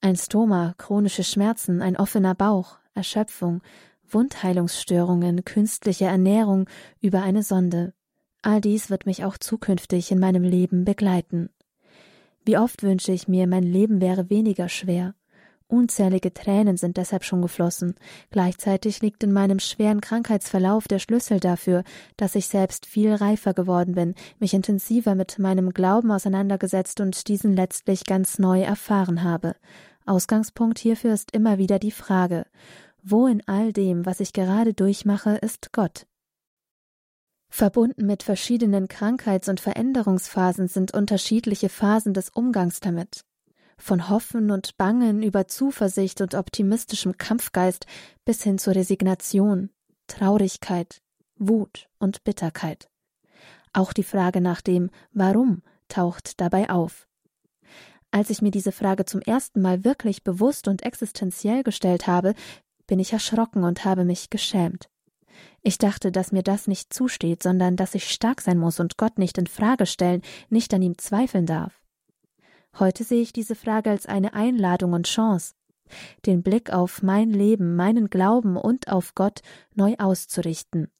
Ein 0.00 0.16
Stoma, 0.16 0.72
chronische 0.78 1.24
Schmerzen, 1.24 1.82
ein 1.82 1.98
offener 1.98 2.34
Bauch, 2.34 2.78
Erschöpfung, 2.94 3.60
Wundheilungsstörungen, 4.08 5.44
künstliche 5.44 6.06
Ernährung 6.06 6.70
über 7.02 7.20
eine 7.20 7.42
Sonde. 7.42 7.92
All 8.42 8.60
dies 8.60 8.90
wird 8.90 9.06
mich 9.06 9.24
auch 9.24 9.38
zukünftig 9.38 10.10
in 10.10 10.18
meinem 10.18 10.42
Leben 10.42 10.84
begleiten. 10.84 11.48
Wie 12.44 12.58
oft 12.58 12.82
wünsche 12.82 13.12
ich 13.12 13.28
mir, 13.28 13.46
mein 13.46 13.62
Leben 13.62 14.00
wäre 14.00 14.30
weniger 14.30 14.68
schwer. 14.68 15.14
Unzählige 15.68 16.34
Tränen 16.34 16.76
sind 16.76 16.96
deshalb 16.96 17.24
schon 17.24 17.40
geflossen. 17.40 17.94
Gleichzeitig 18.30 19.00
liegt 19.00 19.22
in 19.22 19.32
meinem 19.32 19.58
schweren 19.58 20.00
Krankheitsverlauf 20.00 20.86
der 20.86 20.98
Schlüssel 20.98 21.40
dafür, 21.40 21.84
dass 22.16 22.34
ich 22.34 22.48
selbst 22.48 22.84
viel 22.84 23.14
reifer 23.14 23.54
geworden 23.54 23.94
bin, 23.94 24.14
mich 24.38 24.52
intensiver 24.52 25.14
mit 25.14 25.38
meinem 25.38 25.70
Glauben 25.70 26.10
auseinandergesetzt 26.10 27.00
und 27.00 27.28
diesen 27.28 27.54
letztlich 27.54 28.04
ganz 28.04 28.38
neu 28.38 28.60
erfahren 28.60 29.22
habe. 29.22 29.54
Ausgangspunkt 30.04 30.78
hierfür 30.78 31.14
ist 31.14 31.30
immer 31.30 31.58
wieder 31.58 31.78
die 31.78 31.92
Frage, 31.92 32.44
wo 33.02 33.26
in 33.26 33.42
all 33.46 33.72
dem, 33.72 34.04
was 34.04 34.20
ich 34.20 34.32
gerade 34.32 34.74
durchmache, 34.74 35.36
ist 35.36 35.72
Gott? 35.72 36.06
Verbunden 37.54 38.06
mit 38.06 38.22
verschiedenen 38.22 38.88
Krankheits- 38.88 39.50
und 39.50 39.60
Veränderungsphasen 39.60 40.68
sind 40.68 40.94
unterschiedliche 40.94 41.68
Phasen 41.68 42.14
des 42.14 42.30
Umgangs 42.30 42.80
damit 42.80 43.26
von 43.76 44.08
Hoffen 44.08 44.50
und 44.50 44.78
Bangen 44.78 45.22
über 45.22 45.48
Zuversicht 45.48 46.22
und 46.22 46.34
optimistischem 46.34 47.18
Kampfgeist 47.18 47.84
bis 48.24 48.42
hin 48.42 48.56
zur 48.56 48.74
Resignation, 48.74 49.68
Traurigkeit, 50.06 51.02
Wut 51.36 51.90
und 51.98 52.24
Bitterkeit. 52.24 52.88
Auch 53.74 53.92
die 53.92 54.02
Frage 54.02 54.40
nach 54.40 54.62
dem 54.62 54.88
Warum 55.12 55.62
taucht 55.88 56.40
dabei 56.40 56.70
auf. 56.70 57.06
Als 58.10 58.30
ich 58.30 58.40
mir 58.40 58.50
diese 58.50 58.72
Frage 58.72 59.04
zum 59.04 59.20
ersten 59.20 59.60
Mal 59.60 59.84
wirklich 59.84 60.24
bewusst 60.24 60.68
und 60.68 60.84
existenziell 60.84 61.64
gestellt 61.64 62.06
habe, 62.06 62.32
bin 62.86 62.98
ich 62.98 63.12
erschrocken 63.12 63.62
und 63.62 63.84
habe 63.84 64.06
mich 64.06 64.30
geschämt. 64.30 64.88
Ich 65.62 65.78
dachte, 65.78 66.10
dass 66.10 66.32
mir 66.32 66.42
das 66.42 66.66
nicht 66.66 66.92
zusteht, 66.92 67.42
sondern 67.42 67.76
dass 67.76 67.94
ich 67.94 68.10
stark 68.10 68.40
sein 68.40 68.58
muss 68.58 68.80
und 68.80 68.96
Gott 68.96 69.18
nicht 69.18 69.38
in 69.38 69.46
Frage 69.46 69.86
stellen, 69.86 70.22
nicht 70.50 70.74
an 70.74 70.82
ihm 70.82 70.98
zweifeln 70.98 71.46
darf. 71.46 71.80
Heute 72.78 73.04
sehe 73.04 73.22
ich 73.22 73.32
diese 73.32 73.54
Frage 73.54 73.90
als 73.90 74.06
eine 74.06 74.34
Einladung 74.34 74.92
und 74.92 75.06
Chance, 75.06 75.54
den 76.26 76.42
Blick 76.42 76.72
auf 76.72 77.02
mein 77.02 77.30
Leben, 77.30 77.76
meinen 77.76 78.10
Glauben 78.10 78.56
und 78.56 78.88
auf 78.88 79.14
Gott 79.14 79.40
neu 79.74 79.94
auszurichten. 79.98 80.90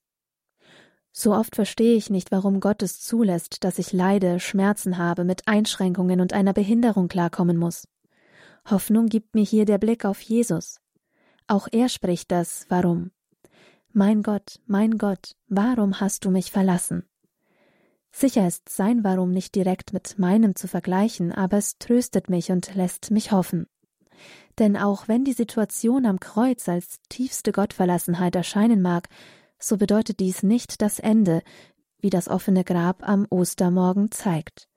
So 1.11 1.35
oft 1.35 1.57
verstehe 1.57 1.94
ich 1.94 2.09
nicht, 2.09 2.31
warum 2.31 2.61
Gott 2.61 2.83
es 2.83 3.01
zulässt, 3.01 3.64
dass 3.64 3.79
ich 3.79 3.92
leide, 3.92 4.38
Schmerzen 4.38 4.96
habe, 4.96 5.25
mit 5.25 5.46
Einschränkungen 5.46 6.20
und 6.20 6.33
einer 6.33 6.53
Behinderung 6.53 7.09
klarkommen 7.09 7.57
muss. 7.57 7.88
Hoffnung 8.70 9.07
gibt 9.07 9.35
mir 9.35 9.44
hier 9.44 9.64
der 9.64 9.79
Blick 9.79 10.05
auf 10.05 10.20
Jesus. 10.20 10.81
Auch 11.48 11.68
er 11.70 11.88
spricht 11.88 12.31
das 12.31 12.66
Warum. 12.68 13.11
Mein 13.94 14.22
Gott, 14.22 14.59
mein 14.64 14.96
Gott, 14.96 15.37
warum 15.48 16.00
hast 16.00 16.24
du 16.24 16.31
mich 16.31 16.50
verlassen? 16.50 17.05
Sicher 18.11 18.46
ist 18.46 18.70
sein 18.70 19.05
Warum 19.05 19.33
nicht 19.33 19.55
direkt 19.55 19.92
mit 19.92 20.18
meinem 20.18 20.57
zu 20.57 20.66
vergleichen, 20.66 21.31
aber 21.31 21.59
es 21.59 21.76
tröstet 21.76 22.31
mich 22.31 22.50
und 22.50 22.74
lässt 22.74 23.11
mich 23.11 23.33
hoffen. 23.33 23.66
Denn 24.59 24.78
auch 24.78 25.09
wenn 25.09 25.24
die 25.24 25.35
Situation 25.35 26.07
am 26.07 26.20
Kreuz 26.20 26.70
als 26.70 27.00
tiefste 27.11 27.52
Gottverlassenheit 27.52 28.35
erscheinen 28.35 28.81
mag, 28.81 29.11
so 29.59 29.76
bedeutet 29.76 30.20
dies 30.20 30.42
nicht 30.42 30.81
das 30.81 30.98
Ende, 30.98 31.42
wie 32.00 32.11
das 32.11 32.28
offene 32.28 32.64
Grab 32.64 33.07
am 33.07 33.26
Ostermorgen 33.28 34.11
zeigt. 34.11 34.68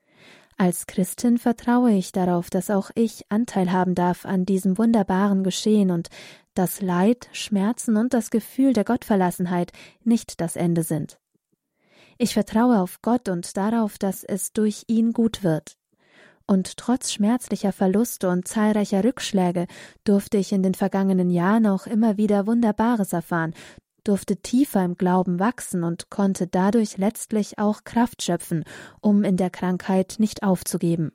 Als 0.58 0.86
Christin 0.86 1.36
vertraue 1.36 1.92
ich 1.92 2.12
darauf, 2.12 2.48
dass 2.48 2.70
auch 2.70 2.90
ich 2.94 3.24
Anteil 3.28 3.72
haben 3.72 3.94
darf 3.94 4.24
an 4.24 4.46
diesem 4.46 4.78
wunderbaren 4.78 5.44
Geschehen 5.44 5.90
und 5.90 6.08
dass 6.54 6.80
Leid, 6.80 7.28
Schmerzen 7.32 7.96
und 7.98 8.14
das 8.14 8.30
Gefühl 8.30 8.72
der 8.72 8.84
Gottverlassenheit 8.84 9.72
nicht 10.02 10.40
das 10.40 10.56
Ende 10.56 10.82
sind. 10.82 11.18
Ich 12.16 12.32
vertraue 12.32 12.80
auf 12.80 13.02
Gott 13.02 13.28
und 13.28 13.54
darauf, 13.58 13.98
dass 13.98 14.24
es 14.24 14.54
durch 14.54 14.84
ihn 14.86 15.12
gut 15.12 15.42
wird. 15.42 15.76
Und 16.46 16.78
trotz 16.78 17.12
schmerzlicher 17.12 17.72
Verluste 17.72 18.30
und 18.30 18.48
zahlreicher 18.48 19.04
Rückschläge 19.04 19.66
durfte 20.04 20.38
ich 20.38 20.52
in 20.52 20.62
den 20.62 20.74
vergangenen 20.74 21.28
Jahren 21.28 21.66
auch 21.66 21.86
immer 21.86 22.16
wieder 22.16 22.46
Wunderbares 22.46 23.12
erfahren, 23.12 23.52
durfte 24.08 24.36
tiefer 24.36 24.84
im 24.84 24.96
Glauben 24.96 25.38
wachsen 25.38 25.84
und 25.84 26.10
konnte 26.10 26.46
dadurch 26.46 26.98
letztlich 26.98 27.58
auch 27.58 27.84
Kraft 27.84 28.22
schöpfen, 28.22 28.64
um 29.00 29.24
in 29.24 29.36
der 29.36 29.50
Krankheit 29.50 30.16
nicht 30.18 30.42
aufzugeben. 30.42 31.12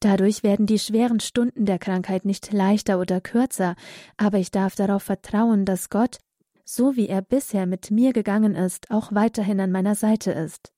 Dadurch 0.00 0.42
werden 0.42 0.66
die 0.66 0.78
schweren 0.78 1.20
Stunden 1.20 1.64
der 1.64 1.78
Krankheit 1.78 2.24
nicht 2.24 2.52
leichter 2.52 2.98
oder 2.98 3.20
kürzer, 3.20 3.74
aber 4.16 4.38
ich 4.38 4.50
darf 4.50 4.74
darauf 4.74 5.02
vertrauen, 5.02 5.64
dass 5.64 5.88
Gott 5.88 6.18
so 6.64 6.96
wie 6.96 7.08
er 7.08 7.22
bisher 7.22 7.66
mit 7.66 7.90
mir 7.90 8.12
gegangen 8.12 8.54
ist, 8.54 8.90
auch 8.90 9.12
weiterhin 9.12 9.60
an 9.60 9.70
meiner 9.70 9.94
Seite 9.94 10.32
ist. 10.32 10.72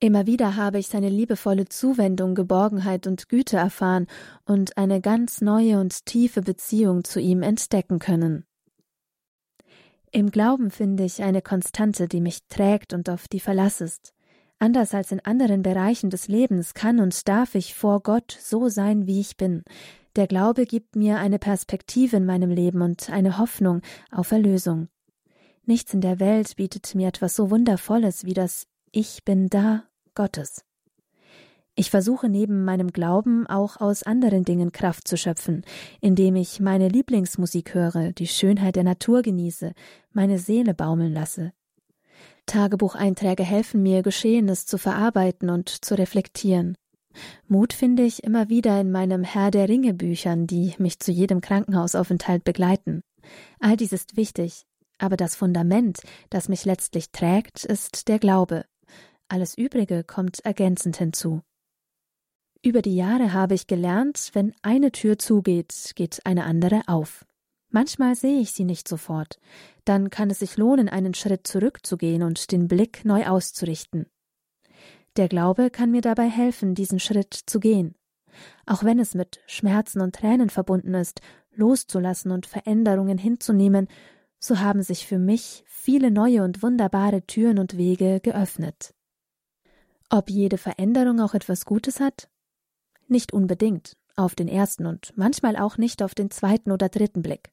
Immer 0.00 0.26
wieder 0.26 0.56
habe 0.56 0.78
ich 0.78 0.88
seine 0.88 1.10
liebevolle 1.10 1.66
Zuwendung, 1.66 2.34
Geborgenheit 2.34 3.06
und 3.06 3.28
Güte 3.28 3.58
erfahren 3.58 4.06
und 4.46 4.78
eine 4.78 5.02
ganz 5.02 5.42
neue 5.42 5.78
und 5.78 6.06
tiefe 6.06 6.40
Beziehung 6.40 7.04
zu 7.04 7.20
ihm 7.20 7.42
entdecken 7.42 7.98
können. 7.98 8.47
Im 10.10 10.30
Glauben 10.30 10.70
finde 10.70 11.04
ich 11.04 11.22
eine 11.22 11.42
Konstante, 11.42 12.08
die 12.08 12.20
mich 12.20 12.46
trägt 12.48 12.94
und 12.94 13.10
auf 13.10 13.28
die 13.28 13.40
Verlass 13.40 13.80
ist. 13.80 14.14
Anders 14.58 14.94
als 14.94 15.12
in 15.12 15.20
anderen 15.20 15.62
Bereichen 15.62 16.10
des 16.10 16.28
Lebens 16.28 16.74
kann 16.74 16.98
und 16.98 17.28
darf 17.28 17.54
ich 17.54 17.74
vor 17.74 18.02
Gott 18.02 18.36
so 18.40 18.68
sein, 18.68 19.06
wie 19.06 19.20
ich 19.20 19.36
bin. 19.36 19.62
Der 20.16 20.26
Glaube 20.26 20.66
gibt 20.66 20.96
mir 20.96 21.18
eine 21.18 21.38
Perspektive 21.38 22.16
in 22.16 22.26
meinem 22.26 22.50
Leben 22.50 22.82
und 22.82 23.10
eine 23.10 23.38
Hoffnung 23.38 23.82
auf 24.10 24.32
Erlösung. 24.32 24.88
Nichts 25.64 25.94
in 25.94 26.00
der 26.00 26.18
Welt 26.18 26.56
bietet 26.56 26.94
mir 26.94 27.08
etwas 27.08 27.36
so 27.36 27.50
Wundervolles 27.50 28.24
wie 28.24 28.34
das 28.34 28.66
Ich 28.90 29.24
bin 29.24 29.48
da 29.48 29.84
Gottes. 30.14 30.64
Ich 31.78 31.92
versuche 31.92 32.28
neben 32.28 32.64
meinem 32.64 32.90
Glauben 32.90 33.46
auch 33.46 33.76
aus 33.80 34.02
anderen 34.02 34.44
Dingen 34.44 34.72
Kraft 34.72 35.06
zu 35.06 35.16
schöpfen, 35.16 35.62
indem 36.00 36.34
ich 36.34 36.58
meine 36.58 36.88
Lieblingsmusik 36.88 37.72
höre, 37.72 38.10
die 38.10 38.26
Schönheit 38.26 38.74
der 38.74 38.82
Natur 38.82 39.22
genieße, 39.22 39.74
meine 40.12 40.40
Seele 40.40 40.74
baumeln 40.74 41.12
lasse. 41.12 41.52
Tagebucheinträge 42.46 43.44
helfen 43.44 43.80
mir, 43.80 44.02
Geschehenes 44.02 44.66
zu 44.66 44.76
verarbeiten 44.76 45.50
und 45.50 45.68
zu 45.68 45.96
reflektieren. 45.96 46.76
Mut 47.46 47.72
finde 47.72 48.02
ich 48.02 48.24
immer 48.24 48.48
wieder 48.48 48.80
in 48.80 48.90
meinem 48.90 49.22
Herr 49.22 49.52
der 49.52 49.68
Ringe 49.68 49.94
Büchern, 49.94 50.48
die 50.48 50.74
mich 50.78 50.98
zu 50.98 51.12
jedem 51.12 51.40
Krankenhausaufenthalt 51.40 52.42
begleiten. 52.42 53.02
All 53.60 53.76
dies 53.76 53.92
ist 53.92 54.16
wichtig, 54.16 54.64
aber 54.98 55.16
das 55.16 55.36
Fundament, 55.36 56.00
das 56.28 56.48
mich 56.48 56.64
letztlich 56.64 57.12
trägt, 57.12 57.64
ist 57.64 58.08
der 58.08 58.18
Glaube. 58.18 58.64
Alles 59.28 59.56
Übrige 59.56 60.02
kommt 60.02 60.40
ergänzend 60.44 60.96
hinzu. 60.96 61.42
Über 62.62 62.82
die 62.82 62.96
Jahre 62.96 63.32
habe 63.32 63.54
ich 63.54 63.68
gelernt, 63.68 64.30
wenn 64.32 64.52
eine 64.62 64.90
Tür 64.90 65.18
zugeht, 65.18 65.92
geht 65.94 66.20
eine 66.24 66.44
andere 66.44 66.82
auf. 66.86 67.24
Manchmal 67.70 68.16
sehe 68.16 68.40
ich 68.40 68.52
sie 68.52 68.64
nicht 68.64 68.88
sofort. 68.88 69.38
Dann 69.84 70.10
kann 70.10 70.30
es 70.30 70.40
sich 70.40 70.56
lohnen, 70.56 70.88
einen 70.88 71.14
Schritt 71.14 71.46
zurückzugehen 71.46 72.22
und 72.22 72.50
den 72.50 72.66
Blick 72.66 73.04
neu 73.04 73.26
auszurichten. 73.26 74.06
Der 75.16 75.28
Glaube 75.28 75.70
kann 75.70 75.90
mir 75.90 76.00
dabei 76.00 76.28
helfen, 76.28 76.74
diesen 76.74 76.98
Schritt 76.98 77.34
zu 77.34 77.60
gehen. 77.60 77.94
Auch 78.66 78.84
wenn 78.84 78.98
es 78.98 79.14
mit 79.14 79.40
Schmerzen 79.46 80.00
und 80.00 80.14
Tränen 80.14 80.50
verbunden 80.50 80.94
ist, 80.94 81.20
loszulassen 81.54 82.30
und 82.32 82.46
Veränderungen 82.46 83.18
hinzunehmen, 83.18 83.88
so 84.40 84.60
haben 84.60 84.82
sich 84.82 85.06
für 85.06 85.18
mich 85.18 85.64
viele 85.66 86.10
neue 86.10 86.42
und 86.42 86.62
wunderbare 86.62 87.22
Türen 87.22 87.58
und 87.58 87.76
Wege 87.76 88.20
geöffnet. 88.20 88.94
Ob 90.10 90.30
jede 90.30 90.58
Veränderung 90.58 91.20
auch 91.20 91.34
etwas 91.34 91.64
Gutes 91.64 92.00
hat? 92.00 92.28
Nicht 93.08 93.32
unbedingt, 93.32 93.96
auf 94.16 94.34
den 94.34 94.48
ersten 94.48 94.86
und 94.86 95.12
manchmal 95.16 95.56
auch 95.56 95.78
nicht 95.78 96.02
auf 96.02 96.14
den 96.14 96.30
zweiten 96.30 96.70
oder 96.70 96.88
dritten 96.88 97.22
Blick. 97.22 97.50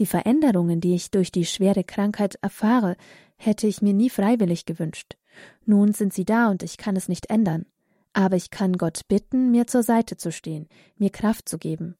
Die 0.00 0.06
Veränderungen, 0.06 0.80
die 0.80 0.94
ich 0.94 1.10
durch 1.10 1.32
die 1.32 1.44
schwere 1.44 1.84
Krankheit 1.84 2.36
erfahre, 2.40 2.96
hätte 3.36 3.66
ich 3.66 3.82
mir 3.82 3.92
nie 3.92 4.10
freiwillig 4.10 4.64
gewünscht. 4.64 5.16
Nun 5.64 5.92
sind 5.92 6.12
sie 6.12 6.24
da 6.24 6.50
und 6.50 6.62
ich 6.62 6.76
kann 6.76 6.96
es 6.96 7.08
nicht 7.08 7.30
ändern. 7.30 7.66
Aber 8.12 8.36
ich 8.36 8.50
kann 8.50 8.78
Gott 8.78 9.02
bitten, 9.08 9.50
mir 9.50 9.66
zur 9.66 9.82
Seite 9.82 10.16
zu 10.16 10.32
stehen, 10.32 10.68
mir 10.96 11.10
Kraft 11.10 11.48
zu 11.48 11.58
geben. 11.58 11.96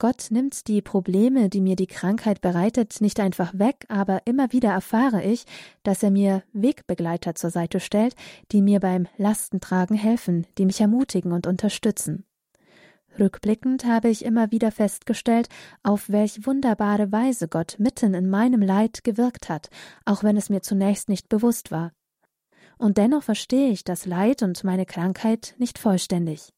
Gott 0.00 0.28
nimmt 0.30 0.68
die 0.68 0.80
Probleme, 0.80 1.48
die 1.48 1.60
mir 1.60 1.74
die 1.74 1.88
Krankheit 1.88 2.40
bereitet, 2.40 3.00
nicht 3.00 3.18
einfach 3.18 3.52
weg, 3.58 3.84
aber 3.88 4.22
immer 4.26 4.52
wieder 4.52 4.70
erfahre 4.70 5.24
ich, 5.24 5.44
dass 5.82 6.04
er 6.04 6.12
mir 6.12 6.44
Wegbegleiter 6.52 7.34
zur 7.34 7.50
Seite 7.50 7.80
stellt, 7.80 8.14
die 8.52 8.62
mir 8.62 8.78
beim 8.78 9.08
Lastentragen 9.16 9.96
helfen, 9.96 10.46
die 10.56 10.66
mich 10.66 10.80
ermutigen 10.80 11.32
und 11.32 11.48
unterstützen. 11.48 12.24
Rückblickend 13.18 13.86
habe 13.86 14.08
ich 14.08 14.24
immer 14.24 14.52
wieder 14.52 14.70
festgestellt, 14.70 15.48
auf 15.82 16.08
welch 16.08 16.46
wunderbare 16.46 17.10
Weise 17.10 17.48
Gott 17.48 17.74
mitten 17.80 18.14
in 18.14 18.30
meinem 18.30 18.62
Leid 18.62 19.02
gewirkt 19.02 19.48
hat, 19.48 19.68
auch 20.04 20.22
wenn 20.22 20.36
es 20.36 20.48
mir 20.48 20.62
zunächst 20.62 21.08
nicht 21.08 21.28
bewusst 21.28 21.72
war. 21.72 21.90
Und 22.78 22.98
dennoch 22.98 23.24
verstehe 23.24 23.70
ich 23.70 23.82
das 23.82 24.06
Leid 24.06 24.44
und 24.44 24.62
meine 24.62 24.86
Krankheit 24.86 25.56
nicht 25.58 25.80
vollständig. 25.80 26.52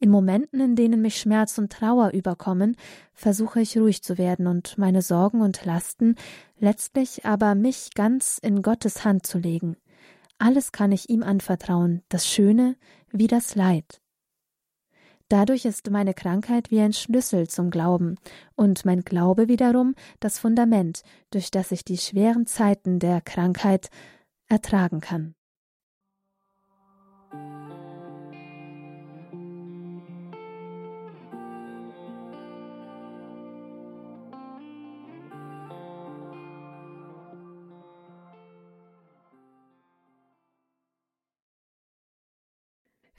In 0.00 0.10
Momenten, 0.10 0.60
in 0.60 0.76
denen 0.76 1.00
mich 1.00 1.18
Schmerz 1.18 1.58
und 1.58 1.72
Trauer 1.72 2.10
überkommen, 2.10 2.76
versuche 3.12 3.60
ich 3.60 3.78
ruhig 3.78 4.02
zu 4.02 4.18
werden 4.18 4.46
und 4.46 4.76
meine 4.78 5.02
Sorgen 5.02 5.40
und 5.40 5.64
Lasten, 5.64 6.16
letztlich 6.58 7.24
aber 7.24 7.54
mich 7.54 7.90
ganz 7.94 8.38
in 8.38 8.62
Gottes 8.62 9.04
Hand 9.04 9.26
zu 9.26 9.38
legen. 9.38 9.76
Alles 10.38 10.72
kann 10.72 10.92
ich 10.92 11.08
ihm 11.10 11.22
anvertrauen, 11.22 12.02
das 12.08 12.26
Schöne 12.26 12.76
wie 13.10 13.28
das 13.28 13.54
Leid. 13.54 14.00
Dadurch 15.28 15.64
ist 15.64 15.90
meine 15.90 16.12
Krankheit 16.12 16.70
wie 16.70 16.80
ein 16.80 16.92
Schlüssel 16.92 17.48
zum 17.48 17.70
Glauben 17.70 18.16
und 18.56 18.84
mein 18.84 19.02
Glaube 19.02 19.48
wiederum 19.48 19.94
das 20.20 20.38
Fundament, 20.38 21.02
durch 21.30 21.50
das 21.50 21.72
ich 21.72 21.84
die 21.84 21.98
schweren 21.98 22.46
Zeiten 22.46 22.98
der 22.98 23.20
Krankheit 23.20 23.88
ertragen 24.48 25.00
kann. 25.00 25.34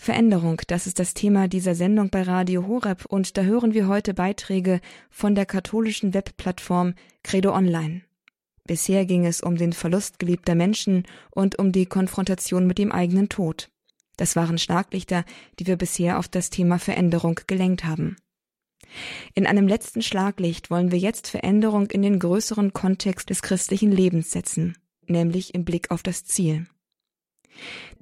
Veränderung, 0.05 0.61
das 0.67 0.85
ist 0.85 0.99
das 0.99 1.15
Thema 1.15 1.47
dieser 1.47 1.73
Sendung 1.73 2.11
bei 2.11 2.21
Radio 2.21 2.67
Horeb 2.67 3.05
und 3.05 3.37
da 3.37 3.41
hören 3.41 3.73
wir 3.73 3.87
heute 3.87 4.13
Beiträge 4.13 4.79
von 5.09 5.33
der 5.33 5.47
katholischen 5.47 6.13
Webplattform 6.13 6.93
Credo 7.23 7.51
Online. 7.55 8.03
Bisher 8.65 9.07
ging 9.07 9.25
es 9.25 9.41
um 9.41 9.55
den 9.55 9.73
Verlust 9.73 10.19
geliebter 10.19 10.53
Menschen 10.53 11.07
und 11.31 11.57
um 11.57 11.71
die 11.71 11.87
Konfrontation 11.87 12.67
mit 12.67 12.77
dem 12.77 12.91
eigenen 12.91 13.29
Tod. 13.29 13.71
Das 14.15 14.35
waren 14.35 14.59
Schlaglichter, 14.59 15.25
die 15.57 15.65
wir 15.65 15.75
bisher 15.75 16.19
auf 16.19 16.27
das 16.27 16.51
Thema 16.51 16.77
Veränderung 16.77 17.39
gelenkt 17.47 17.83
haben. 17.83 18.15
In 19.33 19.47
einem 19.47 19.67
letzten 19.67 20.03
Schlaglicht 20.03 20.69
wollen 20.69 20.91
wir 20.91 20.99
jetzt 20.99 21.27
Veränderung 21.29 21.89
in 21.89 22.03
den 22.03 22.19
größeren 22.19 22.73
Kontext 22.73 23.31
des 23.31 23.41
christlichen 23.41 23.91
Lebens 23.91 24.29
setzen, 24.29 24.77
nämlich 25.07 25.55
im 25.55 25.65
Blick 25.65 25.89
auf 25.89 26.03
das 26.03 26.25
Ziel. 26.25 26.67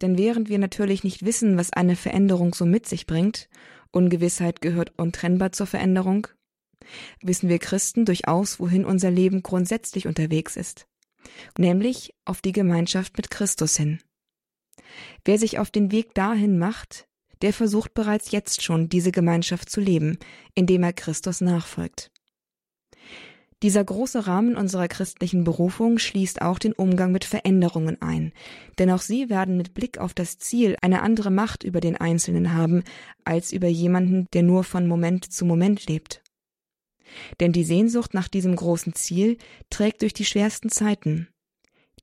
Denn 0.02 0.18
während 0.18 0.50
wir 0.50 0.60
natürlich 0.60 1.04
nicht 1.04 1.26
wissen, 1.26 1.58
was 1.58 1.74
eine 1.74 1.96
Veränderung 1.96 2.54
so 2.54 2.66
mit 2.66 2.88
sich 2.88 3.06
bringt, 3.06 3.50
Ungewissheit 3.92 4.62
gehört 4.62 4.94
untrennbar 4.98 5.52
zur 5.52 5.68
Veränderung, 5.68 6.28
wissen 7.22 7.50
wir 7.50 7.60
Christen 7.60 8.06
durchaus, 8.06 8.60
wohin 8.60 8.86
unser 8.86 9.12
Leben 9.12 9.44
grundsätzlich 9.44 10.08
unterwegs 10.08 10.58
ist, 10.58 10.88
nämlich 11.58 12.14
auf 12.26 12.42
die 12.42 12.52
Gemeinschaft 12.52 13.16
mit 13.18 13.30
Christus 13.30 13.78
hin. 13.78 14.00
Wer 15.26 15.38
sich 15.38 15.60
auf 15.60 15.72
den 15.72 15.92
Weg 15.92 16.14
dahin 16.14 16.58
macht, 16.58 17.08
der 17.42 17.54
versucht 17.54 17.94
bereits 17.94 18.32
jetzt 18.32 18.64
schon 18.64 18.90
diese 18.90 19.12
Gemeinschaft 19.12 19.70
zu 19.70 19.82
leben, 19.82 20.18
indem 20.56 20.84
er 20.84 20.94
Christus 20.94 21.42
nachfolgt. 21.42 22.13
Dieser 23.64 23.84
große 23.86 24.28
Rahmen 24.28 24.58
unserer 24.58 24.90
christlichen 24.90 25.46
Berufung 25.46 25.98
schließt 25.98 26.42
auch 26.42 26.60
den 26.60 26.74
Umgang 26.74 27.14
mit 27.14 27.24
Veränderungen 27.24 28.02
ein, 28.02 28.34
denn 28.78 28.92
auch 28.92 29.00
sie 29.00 29.30
werden 29.30 29.56
mit 29.56 29.74
Blick 29.74 30.00
auf 30.00 30.14
das 30.14 30.38
Ziel 30.38 30.76
eine 30.82 31.02
andere 31.02 31.32
Macht 31.32 31.64
über 31.64 31.80
den 31.80 31.96
Einzelnen 31.96 32.54
haben, 32.54 32.84
als 33.24 33.54
über 33.54 33.70
jemanden, 33.70 34.28
der 34.34 34.44
nur 34.44 34.66
von 34.66 34.86
Moment 34.86 35.32
zu 35.32 35.46
Moment 35.46 35.88
lebt. 35.88 36.22
Denn 37.40 37.54
die 37.54 37.64
Sehnsucht 37.64 38.14
nach 38.14 38.28
diesem 38.28 38.54
großen 38.54 38.96
Ziel 38.96 39.38
trägt 39.70 40.02
durch 40.02 40.14
die 40.14 40.26
schwersten 40.26 40.68
Zeiten. 40.68 41.30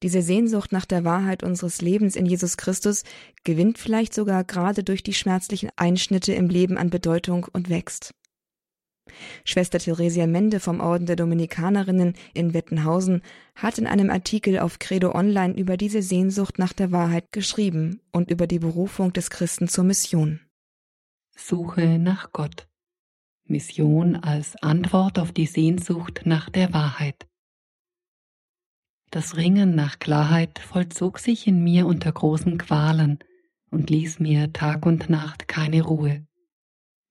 Diese 0.03 0.23
Sehnsucht 0.23 0.73
nach 0.73 0.87
der 0.87 1.05
Wahrheit 1.05 1.42
unseres 1.42 1.83
Lebens 1.83 2.16
in 2.16 2.25
Jesus 2.25 2.57
Christus 2.57 3.03
gewinnt 3.44 3.77
vielleicht 3.77 4.14
sogar 4.14 4.44
gerade 4.44 4.83
durch 4.83 5.03
die 5.03 5.12
schmerzlichen 5.12 5.68
Einschnitte 5.77 6.33
im 6.33 6.49
Leben 6.49 6.79
an 6.79 6.88
Bedeutung 6.88 7.46
und 7.53 7.68
wächst. 7.68 8.14
Schwester 9.44 9.79
Theresia 9.79 10.27
Mende 10.27 10.61
vom 10.61 10.81
Orden 10.81 11.07
der 11.07 11.16
Dominikanerinnen 11.16 12.14
in 12.35 12.55
Wettenhausen 12.55 13.23
hat 13.55 13.79
in 13.79 13.87
einem 13.87 14.11
Artikel 14.11 14.59
auf 14.59 14.79
Credo 14.79 15.14
Online 15.14 15.55
über 15.55 15.77
diese 15.77 16.03
Sehnsucht 16.03 16.59
nach 16.59 16.73
der 16.73 16.92
Wahrheit 16.92 17.33
geschrieben 17.33 18.01
und 18.12 18.31
über 18.31 18.46
die 18.46 18.59
Berufung 18.59 19.12
des 19.12 19.31
Christen 19.31 19.68
zur 19.68 19.85
Mission. 19.85 20.40
Suche 21.37 21.99
nach 21.99 22.33
Gott. 22.33 22.68
Mission 23.44 24.16
als 24.16 24.57
Antwort 24.62 25.18
auf 25.18 25.33
die 25.33 25.46
Sehnsucht 25.46 26.23
nach 26.25 26.51
der 26.51 26.73
Wahrheit. 26.73 27.27
Das 29.11 29.37
Ringen 29.37 29.75
nach 29.75 29.99
Klarheit 29.99 30.61
vollzog 30.61 31.18
sich 31.18 31.49
in 31.49 31.64
mir 31.64 31.87
unter 31.87 32.12
großen 32.12 32.59
Qualen 32.59 33.18
und 33.70 33.90
ließ 33.90 34.20
mir 34.20 34.53
Tag 34.53 34.87
und 34.87 35.11
Nacht 35.11 35.49
keine 35.49 35.83
Ruhe. 35.83 36.27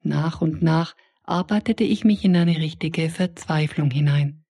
Nach 0.02 0.42
und 0.42 0.62
nach 0.62 0.96
arbeitete 1.30 1.84
ich 1.84 2.04
mich 2.04 2.26
in 2.26 2.36
eine 2.36 2.58
richtige 2.58 3.10
Verzweiflung 3.10 3.92
hinein. 3.92 4.44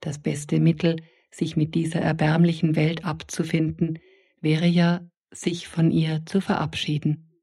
Das 0.00 0.18
beste 0.18 0.60
Mittel, 0.60 1.02
sich 1.30 1.56
mit 1.56 1.74
dieser 1.74 2.00
erbärmlichen 2.00 2.76
Welt 2.76 3.04
abzufinden, 3.04 3.98
wäre 4.40 4.66
ja, 4.66 5.00
sich 5.32 5.66
von 5.66 5.90
ihr 5.90 6.24
zu 6.24 6.40
verabschieden. 6.40 7.42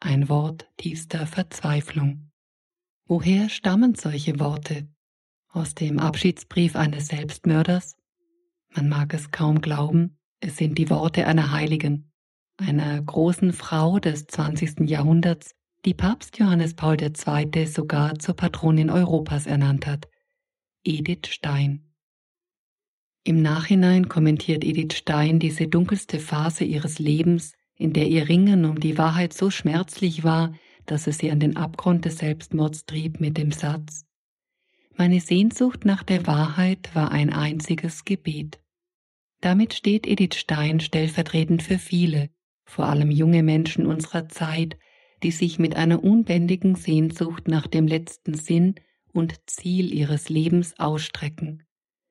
Ein 0.00 0.30
Wort 0.30 0.70
tiefster 0.78 1.26
Verzweiflung. 1.26 2.30
Woher 3.04 3.50
stammen 3.50 3.94
solche 3.94 4.40
Worte? 4.40 4.88
Aus 5.50 5.74
dem 5.74 5.98
Abschiedsbrief 5.98 6.74
eines 6.76 7.08
Selbstmörders? 7.08 7.96
Man 8.74 8.88
mag 8.88 9.12
es 9.12 9.30
kaum 9.30 9.60
glauben, 9.60 10.16
es 10.40 10.56
sind 10.56 10.78
die 10.78 10.88
Worte 10.88 11.26
einer 11.26 11.52
Heiligen, 11.52 12.10
einer 12.56 13.02
großen 13.02 13.52
Frau 13.52 13.98
des 13.98 14.26
20. 14.26 14.88
Jahrhunderts, 14.88 15.54
die 15.86 15.94
Papst 15.94 16.38
Johannes 16.38 16.74
Paul 16.74 16.98
II. 17.00 17.66
sogar 17.66 18.18
zur 18.18 18.36
Patronin 18.36 18.90
Europas 18.90 19.46
ernannt 19.46 19.86
hat, 19.86 20.08
Edith 20.84 21.28
Stein. 21.28 21.90
Im 23.24 23.40
Nachhinein 23.40 24.08
kommentiert 24.08 24.62
Edith 24.62 24.94
Stein 24.94 25.38
diese 25.38 25.68
dunkelste 25.68 26.18
Phase 26.18 26.64
ihres 26.64 26.98
Lebens, 26.98 27.54
in 27.76 27.94
der 27.94 28.08
ihr 28.08 28.28
Ringen 28.28 28.66
um 28.66 28.78
die 28.78 28.98
Wahrheit 28.98 29.32
so 29.32 29.50
schmerzlich 29.50 30.22
war, 30.22 30.54
dass 30.84 31.06
es 31.06 31.18
sie 31.18 31.30
an 31.30 31.40
den 31.40 31.56
Abgrund 31.56 32.04
des 32.04 32.18
Selbstmords 32.18 32.84
trieb 32.84 33.18
mit 33.20 33.38
dem 33.38 33.50
Satz 33.50 34.04
Meine 34.96 35.20
Sehnsucht 35.20 35.86
nach 35.86 36.02
der 36.02 36.26
Wahrheit 36.26 36.94
war 36.94 37.10
ein 37.10 37.32
einziges 37.32 38.04
Gebet. 38.04 38.60
Damit 39.40 39.72
steht 39.72 40.06
Edith 40.06 40.36
Stein 40.36 40.80
stellvertretend 40.80 41.62
für 41.62 41.78
viele, 41.78 42.28
vor 42.64 42.86
allem 42.86 43.10
junge 43.10 43.42
Menschen 43.42 43.86
unserer 43.86 44.28
Zeit, 44.28 44.76
die 45.22 45.30
sich 45.30 45.58
mit 45.58 45.76
einer 45.76 46.02
unbändigen 46.02 46.74
Sehnsucht 46.74 47.48
nach 47.48 47.66
dem 47.66 47.86
letzten 47.86 48.34
Sinn 48.34 48.74
und 49.12 49.34
Ziel 49.46 49.92
ihres 49.92 50.28
Lebens 50.28 50.78
ausstrecken. 50.78 51.64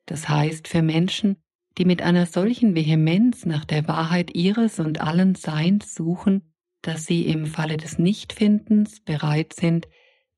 Das 0.06 0.28
heißt 0.28 0.68
für 0.68 0.82
Menschen, 0.82 1.38
die 1.78 1.86
mit 1.86 2.02
einer 2.02 2.26
solchen 2.26 2.76
Vehemenz 2.76 3.46
nach 3.46 3.66
der 3.66 3.88
Wahrheit 3.88 4.36
ihres 4.36 4.80
und 4.80 5.02
allen 5.02 5.36
Seins 5.36 5.96
suchen, 5.96 6.54
dass 6.82 7.06
sie 7.06 7.26
im 7.26 7.46
Falle 7.46 7.78
des 7.78 8.00
Nichtfindens 8.00 9.02
bereit 9.02 9.54
sind, 9.54 9.88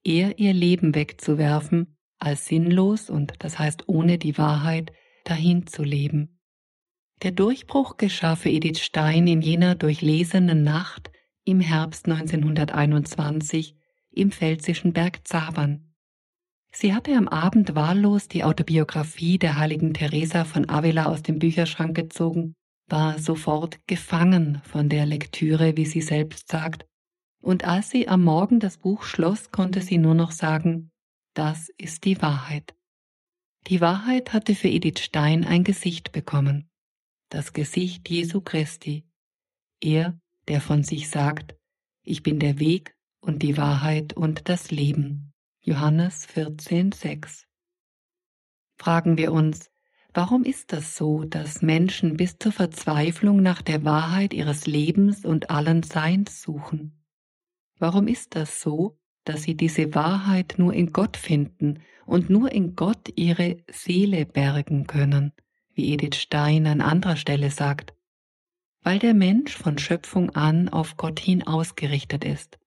eher 0.04 0.40
ihr 0.40 0.54
Leben 0.54 0.96
wegzuwerfen, 0.96 1.98
als 2.20 2.46
sinnlos 2.46 3.10
und 3.10 3.34
das 3.40 3.58
heißt 3.58 3.88
ohne 3.88 4.18
die 4.18 4.38
Wahrheit 4.38 4.92
dahin 5.24 5.68
zu 5.68 5.84
leben. 5.84 6.40
Der 7.24 7.32
Durchbruch 7.32 7.98
geschah 7.98 8.36
für 8.36 8.50
Edith 8.50 8.80
Stein 8.80 9.28
in 9.28 9.42
jener 9.42 9.76
durchlesenen 9.76 10.64
Nacht 10.64 11.11
im 11.46 11.60
Herbst 11.60 12.08
1921 12.08 13.76
im 14.12 14.32
pfälzischen 14.32 14.94
Berg 14.94 15.28
Zabern. 15.28 15.94
Sie 16.74 16.94
hatte 16.94 17.16
am 17.16 17.28
Abend 17.28 17.76
wahllos 17.76 18.28
die 18.28 18.44
Autobiografie 18.44 19.38
der 19.38 19.58
heiligen 19.58 19.94
Teresa 19.94 20.46
von 20.46 20.70
Avila 20.70 21.06
aus 21.06 21.22
dem 21.24 21.40
Bücherschrank 21.40 21.96
gezogen, 21.96 22.54
war 22.88 23.20
sofort 23.20 23.86
gefangen 23.88 24.62
von 24.64 24.90
der 24.90 25.06
Lektüre, 25.06 25.76
wie 25.78 25.86
sie 25.86 26.02
selbst 26.02 26.50
sagt, 26.50 26.86
und 27.42 27.66
als 27.66 27.90
sie 27.90 28.08
am 28.08 28.24
Morgen 28.24 28.60
das 28.60 28.78
Buch 28.78 29.04
schloss, 29.04 29.52
konnte 29.52 29.82
sie 29.82 29.98
nur 29.98 30.14
noch 30.14 30.32
sagen, 30.32 30.92
das 31.34 31.70
ist 31.78 32.06
die 32.06 32.22
Wahrheit. 32.22 32.76
Die 33.68 33.82
Wahrheit 33.82 34.34
hatte 34.34 34.56
für 34.56 34.70
Edith 34.70 35.00
Stein 35.00 35.46
ein 35.46 35.64
Gesicht 35.64 36.12
bekommen 36.12 36.68
das 37.32 37.54
Gesicht 37.54 38.10
Jesu 38.10 38.42
Christi, 38.42 39.06
er, 39.82 40.20
der 40.52 40.60
von 40.60 40.84
sich 40.84 41.10
sagt, 41.10 41.56
ich 42.04 42.24
bin 42.24 42.38
der 42.38 42.60
Weg 42.60 42.94
und 43.22 43.42
die 43.42 43.56
Wahrheit 43.56 44.12
und 44.12 44.50
das 44.50 44.70
Leben. 44.70 45.32
Johannes 45.62 46.26
14, 46.26 46.92
6. 46.92 47.48
Fragen 48.78 49.18
wir 49.18 49.32
uns, 49.32 49.72
warum 50.14 50.44
ist 50.44 50.74
das 50.74 50.98
so, 50.98 51.24
dass 51.24 51.62
Menschen 51.62 52.18
bis 52.18 52.38
zur 52.38 52.52
Verzweiflung 52.52 53.42
nach 53.42 53.62
der 53.62 53.86
Wahrheit 53.86 54.34
ihres 54.34 54.68
Lebens 54.68 55.24
und 55.24 55.50
allen 55.50 55.84
Seins 55.84 56.42
suchen? 56.42 57.02
Warum 57.80 58.10
ist 58.10 58.36
das 58.36 58.60
so, 58.60 59.00
dass 59.24 59.44
sie 59.44 59.56
diese 59.56 59.96
Wahrheit 59.96 60.56
nur 60.58 60.74
in 60.74 60.92
Gott 60.92 61.16
finden 61.16 61.80
und 62.06 62.30
nur 62.30 62.52
in 62.52 62.76
Gott 62.76 63.08
ihre 63.16 63.64
Seele 63.72 64.26
bergen 64.26 64.86
können? 64.86 65.32
wie 65.74 65.94
Edith 65.94 66.18
Stein 66.18 66.68
an 66.68 66.82
anderer 66.82 67.16
Stelle 67.16 67.50
sagt, 67.52 67.94
weil 68.84 69.00
der 69.00 69.14
Mensch 69.14 69.56
von 69.56 69.78
Schöpfung 69.78 70.32
an 70.32 70.70
auf 70.70 70.98
Gott 70.98 71.20
hin 71.20 71.44
ausgerichtet 71.44 72.24
ist. 72.24 72.58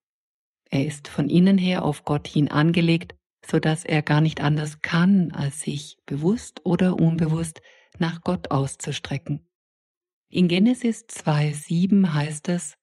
Er 0.70 0.86
ist 0.86 1.08
von 1.08 1.28
innen 1.28 1.58
her 1.58 1.84
auf 1.84 2.04
Gott 2.04 2.26
hin 2.28 2.50
angelegt, 2.50 3.14
so 3.44 3.58
dass 3.58 3.84
er 3.84 4.02
gar 4.02 4.20
nicht 4.20 4.40
anders 4.40 4.80
kann, 4.80 5.32
als 5.32 5.60
sich 5.60 5.98
bewusst 6.06 6.64
oder 6.64 6.98
unbewusst 6.98 7.60
nach 7.98 8.22
Gott 8.22 8.50
auszustrecken. 8.50 9.46
In 10.30 10.48
Genesis 10.48 11.04
2,7 11.06 12.12
heißt 12.12 12.48
es, 12.48 12.76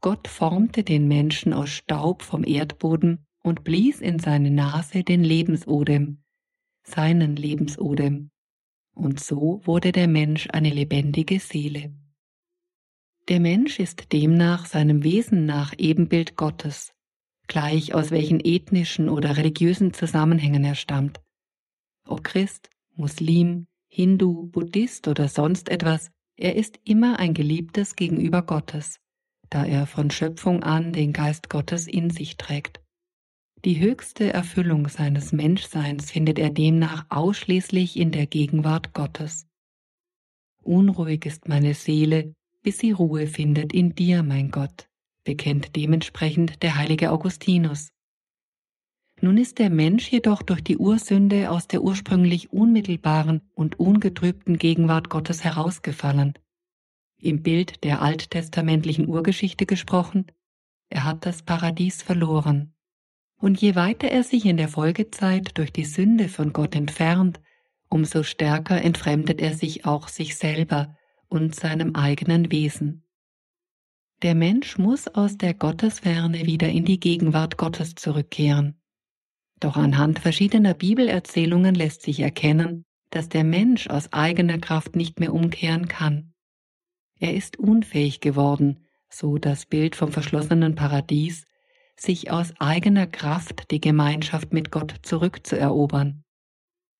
Gott 0.00 0.28
formte 0.28 0.84
den 0.84 1.08
Menschen 1.08 1.52
aus 1.52 1.70
Staub 1.70 2.22
vom 2.22 2.44
Erdboden 2.44 3.26
und 3.42 3.64
blies 3.64 4.00
in 4.00 4.18
seine 4.18 4.50
Nase 4.50 5.02
den 5.02 5.24
Lebensodem, 5.24 6.22
seinen 6.82 7.36
Lebensodem, 7.36 8.30
und 8.94 9.20
so 9.20 9.60
wurde 9.64 9.92
der 9.92 10.08
Mensch 10.08 10.48
eine 10.52 10.70
lebendige 10.70 11.40
Seele. 11.40 11.94
Der 13.28 13.40
Mensch 13.40 13.78
ist 13.78 14.14
demnach 14.14 14.64
seinem 14.64 15.04
Wesen 15.04 15.44
nach 15.44 15.74
Ebenbild 15.76 16.36
Gottes, 16.36 16.94
gleich 17.46 17.92
aus 17.92 18.10
welchen 18.10 18.40
ethnischen 18.40 19.10
oder 19.10 19.36
religiösen 19.36 19.92
Zusammenhängen 19.92 20.64
er 20.64 20.74
stammt. 20.74 21.20
Ob 22.06 22.24
Christ, 22.24 22.70
Muslim, 22.96 23.66
Hindu, 23.86 24.46
Buddhist 24.46 25.08
oder 25.08 25.28
sonst 25.28 25.68
etwas, 25.68 26.10
er 26.36 26.56
ist 26.56 26.80
immer 26.84 27.18
ein 27.18 27.34
Geliebtes 27.34 27.96
gegenüber 27.96 28.40
Gottes, 28.40 28.98
da 29.50 29.66
er 29.66 29.86
von 29.86 30.10
Schöpfung 30.10 30.62
an 30.62 30.94
den 30.94 31.12
Geist 31.12 31.50
Gottes 31.50 31.86
in 31.86 32.08
sich 32.08 32.38
trägt. 32.38 32.80
Die 33.62 33.78
höchste 33.78 34.32
Erfüllung 34.32 34.88
seines 34.88 35.32
Menschseins 35.32 36.10
findet 36.10 36.38
er 36.38 36.48
demnach 36.48 37.04
ausschließlich 37.10 37.98
in 37.98 38.10
der 38.10 38.26
Gegenwart 38.26 38.94
Gottes. 38.94 39.46
Unruhig 40.62 41.26
ist 41.26 41.46
meine 41.46 41.74
Seele, 41.74 42.34
bis 42.62 42.78
sie 42.78 42.92
Ruhe 42.92 43.26
findet 43.26 43.72
in 43.72 43.94
dir, 43.94 44.22
mein 44.22 44.50
Gott, 44.50 44.88
bekennt 45.24 45.76
dementsprechend 45.76 46.62
der 46.62 46.76
heilige 46.76 47.10
Augustinus. 47.12 47.90
Nun 49.20 49.36
ist 49.36 49.58
der 49.58 49.70
Mensch 49.70 50.08
jedoch 50.10 50.42
durch 50.42 50.62
die 50.62 50.76
Ursünde 50.76 51.50
aus 51.50 51.66
der 51.66 51.82
ursprünglich 51.82 52.52
unmittelbaren 52.52 53.42
und 53.54 53.80
ungetrübten 53.80 54.58
Gegenwart 54.58 55.10
Gottes 55.10 55.42
herausgefallen. 55.42 56.34
Im 57.20 57.42
Bild 57.42 57.82
der 57.82 58.00
alttestamentlichen 58.00 59.08
Urgeschichte 59.08 59.66
gesprochen, 59.66 60.26
er 60.88 61.04
hat 61.04 61.26
das 61.26 61.42
Paradies 61.42 62.02
verloren 62.02 62.74
und 63.40 63.60
je 63.60 63.74
weiter 63.74 64.08
er 64.08 64.24
sich 64.24 64.44
in 64.44 64.56
der 64.56 64.68
Folgezeit 64.68 65.56
durch 65.58 65.72
die 65.72 65.84
Sünde 65.84 66.28
von 66.28 66.52
Gott 66.52 66.74
entfernt, 66.74 67.40
umso 67.88 68.22
stärker 68.22 68.82
entfremdet 68.82 69.40
er 69.40 69.54
sich 69.54 69.86
auch 69.86 70.08
sich 70.08 70.36
selber 70.36 70.96
und 71.28 71.54
seinem 71.54 71.94
eigenen 71.94 72.50
Wesen. 72.50 73.04
Der 74.22 74.34
Mensch 74.34 74.78
muss 74.78 75.06
aus 75.06 75.38
der 75.38 75.54
Gottesferne 75.54 76.46
wieder 76.46 76.68
in 76.68 76.84
die 76.84 76.98
Gegenwart 76.98 77.56
Gottes 77.56 77.94
zurückkehren. 77.94 78.80
Doch 79.60 79.76
anhand 79.76 80.18
verschiedener 80.18 80.74
Bibelerzählungen 80.74 81.74
lässt 81.74 82.02
sich 82.02 82.20
erkennen, 82.20 82.84
dass 83.10 83.28
der 83.28 83.44
Mensch 83.44 83.88
aus 83.88 84.12
eigener 84.12 84.58
Kraft 84.58 84.96
nicht 84.96 85.20
mehr 85.20 85.32
umkehren 85.32 85.88
kann. 85.88 86.34
Er 87.18 87.34
ist 87.34 87.58
unfähig 87.58 88.20
geworden, 88.20 88.86
so 89.08 89.38
das 89.38 89.66
Bild 89.66 89.96
vom 89.96 90.12
verschlossenen 90.12 90.74
Paradies, 90.74 91.46
sich 91.96 92.30
aus 92.30 92.52
eigener 92.60 93.06
Kraft 93.06 93.70
die 93.70 93.80
Gemeinschaft 93.80 94.52
mit 94.52 94.70
Gott 94.70 94.94
zurückzuerobern. 95.02 96.24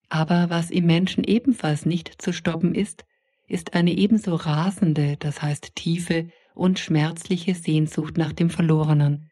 Aber 0.09 0.51
was 0.51 0.71
im 0.71 0.87
Menschen 0.87 1.25
ebenfalls 1.25 1.85
nicht 1.85 2.21
zu 2.21 2.33
stoppen 2.33 2.75
ist, 2.75 3.05
ist 3.49 3.75
eine 3.75 3.93
ebenso 3.93 4.35
rasende, 4.35 5.17
das 5.19 5.43
heißt 5.43 5.75
tiefe 5.75 6.29
und 6.55 6.79
schmerzliche 6.79 7.55
Sehnsucht 7.55 8.19
nach 8.19 8.33
dem 8.33 8.51
Verlorenen, 8.51 9.31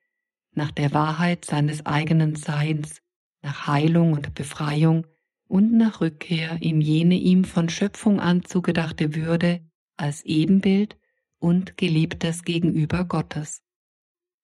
nach 0.52 0.70
der 0.70 0.92
Wahrheit 0.94 1.44
seines 1.44 1.84
eigenen 1.84 2.34
Seins, 2.34 3.02
nach 3.42 3.66
Heilung 3.66 4.14
und 4.14 4.34
Befreiung 4.34 5.06
und 5.46 5.72
nach 5.72 6.00
Rückkehr 6.00 6.58
in 6.60 6.80
jene 6.80 7.16
ihm 7.16 7.44
von 7.44 7.68
Schöpfung 7.68 8.18
an 8.18 8.44
zugedachte 8.44 9.14
Würde 9.14 9.60
als 9.96 10.24
Ebenbild 10.24 10.96
und 11.38 11.76
Geliebtes 11.76 12.42
gegenüber 12.42 13.04
Gottes. 13.04 13.62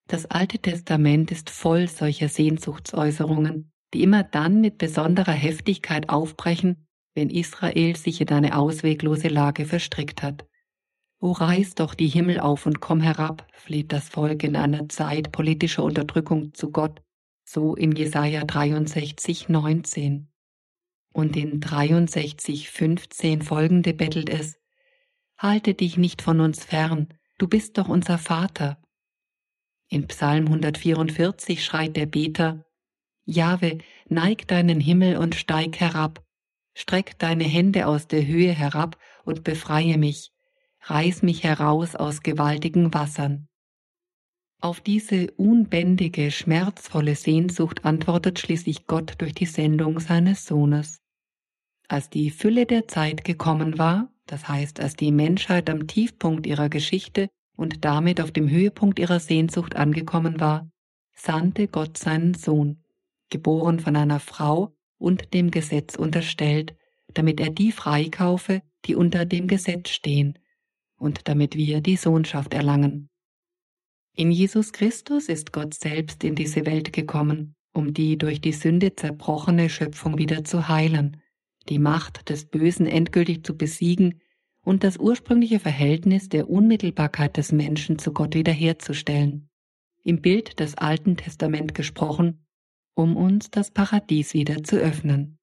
Das 0.07 0.27
Alte 0.27 0.59
Testament 0.59 1.31
ist 1.31 1.51
voll 1.51 1.89
solcher 1.89 2.29
Sehnsuchtsäußerungen, 2.29 3.73
die 3.95 4.03
immer 4.03 4.23
dann 4.23 4.61
mit 4.61 4.79
besonderer 4.79 5.33
Heftigkeit 5.33 6.11
aufbrechen, 6.11 6.87
wenn 7.15 7.31
Israel 7.31 7.97
sich 7.97 8.21
in 8.21 8.31
eine 8.31 8.57
ausweglose 8.57 9.29
Lage 9.29 9.67
verstrickt 9.67 10.23
hat. 10.23 10.47
O 11.21 11.33
reiß 11.33 11.77
doch 11.77 11.95
die 11.95 12.09
Himmel 12.09 12.41
auf 12.41 12.67
und 12.67 12.81
komm 12.81 13.01
herab, 13.01 13.47
fleht 13.53 13.93
das 13.93 14.09
Volk 14.09 14.43
in 14.43 14.57
einer 14.57 14.89
Zeit 14.89 15.31
politischer 15.31 15.85
Unterdrückung 15.85 16.53
zu 16.55 16.71
Gott, 16.71 17.01
so 17.45 17.75
in 17.75 17.93
Jesaja 17.93 18.45
63, 18.45 19.49
19. 19.49 20.29
Und 21.13 21.37
in 21.37 21.61
63, 21.61 22.71
15 22.71 23.43
folgende 23.43 23.95
bettelt 23.95 24.31
es, 24.31 24.59
Halte 25.37 25.75
dich 25.75 25.97
nicht 25.97 26.23
von 26.23 26.41
uns 26.41 26.65
fern, 26.65 27.09
du 27.39 27.49
bist 27.49 27.77
doch 27.79 27.89
unser 27.89 28.19
Vater. 28.19 28.81
In 29.89 30.07
Psalm 30.09 30.47
144 30.47 31.65
schreit 31.65 31.97
der 31.97 32.07
Beter, 32.07 32.65
Jahwe, 33.25 33.79
neig 34.09 34.49
deinen 34.49 34.81
Himmel 34.81 35.17
und 35.17 35.35
steig 35.35 35.79
herab, 35.79 36.25
streck 36.75 37.19
deine 37.19 37.45
Hände 37.45 37.87
aus 37.87 38.07
der 38.07 38.27
Höhe 38.27 38.53
herab 38.53 38.97
und 39.25 39.45
befreie 39.45 39.99
mich, 39.99 40.33
reiß 40.83 41.23
mich 41.23 41.45
heraus 41.45 41.95
aus 41.95 42.23
gewaltigen 42.23 42.93
Wassern. 42.95 43.49
Auf 44.61 44.81
diese 44.81 45.31
unbändige, 45.33 46.31
schmerzvolle 46.31 47.17
Sehnsucht 47.17 47.85
antwortet 47.85 48.39
schließlich 48.39 48.87
Gott 48.87 49.15
durch 49.19 49.35
die 49.35 49.47
Sendung 49.47 49.99
seines 49.99 50.47
Sohnes. 50.47 51.01
Als 51.89 52.11
die 52.11 52.31
Fülle 52.31 52.65
der 52.65 52.87
Zeit 52.87 53.25
gekommen 53.25 53.77
war, 53.77 54.13
das 54.27 54.49
heißt 54.49 54.81
als 54.81 54.95
die 54.95 55.11
Menschheit 55.11 55.69
am 55.69 55.89
Tiefpunkt 55.89 56.47
ihrer 56.47 56.69
Geschichte 56.69 57.29
und 57.57 57.85
damit 57.85 58.21
auf 58.21 58.31
dem 58.31 58.49
Höhepunkt 58.49 58.99
ihrer 58.99 59.19
Sehnsucht 59.19 59.75
angekommen 59.75 60.39
war, 60.39 60.71
sandte 61.13 61.67
Gott 61.67 61.99
seinen 61.99 62.35
Sohn, 62.35 62.85
geboren 63.31 63.81
von 63.81 63.97
einer 63.97 64.21
Frau 64.21 64.77
und 65.03 65.35
dem 65.35 65.51
Gesetz 65.51 65.97
unterstellt, 65.97 66.75
damit 67.13 67.41
er 67.41 67.51
die 67.51 67.73
freikaufe, 67.73 68.63
die 68.85 68.95
unter 68.95 69.25
dem 69.25 69.49
Gesetz 69.49 69.91
stehen, 69.91 70.39
und 70.97 71.29
damit 71.29 71.57
wir 71.57 71.81
die 71.81 71.97
Sohnschaft 71.97 72.55
erlangen. 72.55 73.11
In 74.15 74.31
Jesus 74.31 74.73
Christus 74.73 75.29
ist 75.29 75.53
Gott 75.53 75.75
selbst 75.75 76.23
in 76.23 76.37
diese 76.37 76.65
Welt 76.65 76.93
gekommen, 76.93 77.57
um 77.73 77.93
die 77.93 78.17
durch 78.17 78.41
die 78.41 78.53
Sünde 78.53 78.95
zerbrochene 78.95 79.69
Schöpfung 79.69 80.19
wieder 80.19 80.45
zu 80.45 80.69
heilen, 80.69 81.21
die 81.69 81.79
Macht 81.79 82.29
des 82.29 82.45
Bösen 82.45 82.87
endgültig 82.87 83.45
zu 83.45 83.57
besiegen 83.57 84.21
und 84.65 84.85
das 84.85 84.99
ursprüngliche 84.99 85.59
Verhältnis 85.59 86.29
der 86.29 86.49
Unmittelbarkeit 86.49 87.37
des 87.37 87.51
Menschen 87.51 87.99
zu 87.99 88.13
Gott 88.13 88.35
wiederherzustellen. 88.35 89.49
Im 90.05 90.21
Bild 90.21 90.61
des 90.61 90.77
Alten 90.77 91.17
Testament 91.17 91.75
gesprochen, 91.75 92.47
um 92.95 93.17
uns 93.17 93.51
das 93.51 93.71
Paradies 93.71 94.35
wieder 94.35 94.63
zu 94.63 94.77
öffnen. 94.77 95.39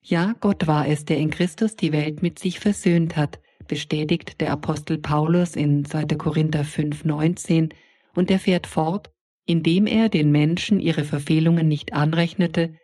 Ja, 0.00 0.34
Gott 0.40 0.66
war 0.66 0.86
es, 0.86 1.04
der 1.04 1.18
in 1.18 1.30
Christus 1.30 1.76
die 1.76 1.92
Welt 1.92 2.22
mit 2.22 2.38
sich 2.38 2.60
versöhnt 2.60 3.16
hat, 3.16 3.40
bestätigt 3.66 4.40
der 4.40 4.52
Apostel 4.52 4.98
Paulus 4.98 5.56
in 5.56 5.84
2. 5.84 6.04
Korinther 6.16 6.64
5, 6.64 7.04
19 7.04 7.74
und 8.14 8.30
er 8.30 8.38
fährt 8.38 8.66
fort, 8.66 9.10
indem 9.44 9.86
er 9.86 10.08
den 10.08 10.30
Menschen 10.30 10.80
ihre 10.80 11.04
Verfehlungen 11.04 11.68
nicht 11.68 11.92
anrechnete 11.92 12.74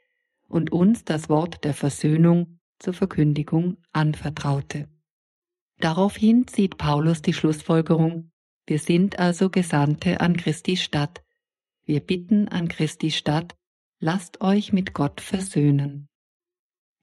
und 0.48 0.72
uns 0.72 1.04
das 1.04 1.28
Wort 1.28 1.64
der 1.64 1.74
Versöhnung 1.74 2.58
zur 2.78 2.94
Verkündigung 2.94 3.76
anvertraute. 3.92 4.88
Daraufhin 5.78 6.46
zieht 6.46 6.76
Paulus 6.76 7.22
die 7.22 7.32
Schlussfolgerung, 7.32 8.32
wir 8.66 8.78
sind 8.78 9.18
also 9.18 9.50
Gesandte 9.50 10.20
an 10.20 10.36
Christi 10.36 10.76
Stadt. 10.76 11.24
Wir 11.84 12.00
bitten 12.00 12.46
an 12.46 12.68
Christi 12.68 13.10
Stadt, 13.10 13.56
lasst 14.02 14.40
euch 14.40 14.72
mit 14.72 14.94
Gott 14.94 15.20
versöhnen. 15.20 16.08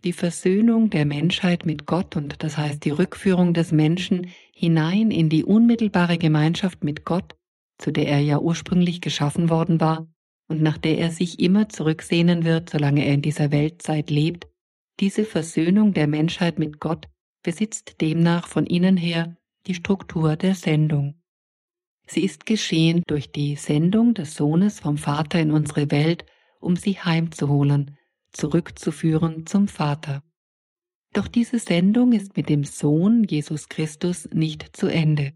Die 0.04 0.12
Versöhnung 0.12 0.90
der 0.90 1.06
Menschheit 1.06 1.66
mit 1.66 1.86
Gott 1.86 2.18
und 2.18 2.44
das 2.44 2.58
heißt 2.58 2.84
die 2.84 2.90
Rückführung 2.90 3.54
des 3.54 3.72
Menschen 3.72 4.28
hinein 4.54 5.10
in 5.10 5.30
die 5.30 5.46
unmittelbare 5.46 6.18
Gemeinschaft 6.18 6.84
mit 6.84 7.06
Gott, 7.06 7.36
zu 7.78 7.92
der 7.92 8.10
er 8.10 8.20
ja 8.20 8.40
ursprünglich 8.40 9.00
geschaffen 9.00 9.50
worden 9.50 9.80
war 9.80 10.08
und 10.50 10.62
nach 10.62 10.78
der 10.78 10.98
er 10.98 11.10
sich 11.10 11.40
immer 11.40 11.70
zurücksehnen 11.70 12.44
wird, 12.44 12.70
solange 12.70 13.06
er 13.06 13.14
in 13.14 13.22
dieser 13.22 13.52
Weltzeit 13.52 14.10
lebt, 14.10 14.50
diese 15.00 15.24
Versöhnung 15.24 15.94
der 15.94 16.08
Menschheit 16.08 16.60
mit 16.60 16.82
Gott 16.82 17.08
besitzt 17.44 18.02
demnach 18.02 18.46
von 18.46 18.66
innen 18.66 18.98
her 18.98 19.38
die 19.68 19.74
Struktur 19.74 20.36
der 20.36 20.54
Sendung. 20.54 21.22
Sie 22.06 22.26
ist 22.26 22.46
geschehen 22.46 23.04
durch 23.08 23.32
die 23.32 23.56
Sendung 23.56 24.14
des 24.14 24.34
Sohnes 24.34 24.82
vom 24.82 24.98
Vater 24.98 25.40
in 25.40 25.52
unsere 25.52 25.92
Welt, 25.92 26.26
um 26.60 26.76
sie 26.76 27.00
heimzuholen, 27.00 27.98
zurückzuführen 28.32 29.46
zum 29.46 29.68
Vater. 29.68 30.24
Doch 31.14 31.28
diese 31.28 31.58
Sendung 31.60 32.14
ist 32.14 32.38
mit 32.38 32.50
dem 32.50 32.64
Sohn 32.64 33.24
Jesus 33.24 33.70
Christus 33.70 34.30
nicht 34.32 34.76
zu 34.78 34.88
Ende. 34.88 35.34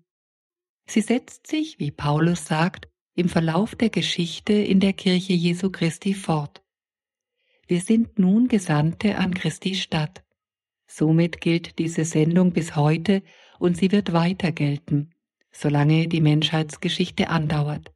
Sie 0.86 1.02
setzt 1.02 1.48
sich, 1.48 1.80
wie 1.80 1.92
Paulus 1.92 2.46
sagt, 2.46 2.88
im 3.16 3.30
Verlauf 3.30 3.76
der 3.76 3.90
Geschichte 3.90 4.54
in 4.54 4.80
der 4.80 4.94
Kirche 4.94 5.34
Jesu 5.34 5.70
Christi 5.72 6.14
fort. 6.14 6.64
Wir 7.68 7.80
sind 7.80 8.20
nun 8.20 8.48
Gesandte 8.48 9.18
an 9.18 9.34
Christi 9.34 9.76
Stadt. 9.76 10.24
Somit 10.88 11.42
gilt 11.42 11.80
diese 11.80 12.06
Sendung 12.06 12.52
bis 12.52 12.76
heute 12.76 13.24
und 13.58 13.78
sie 13.78 13.92
wird 13.92 14.14
weiter 14.14 14.52
gelten, 14.52 15.12
solange 15.52 16.08
die 16.08 16.22
Menschheitsgeschichte 16.22 17.30
andauert. 17.30 17.93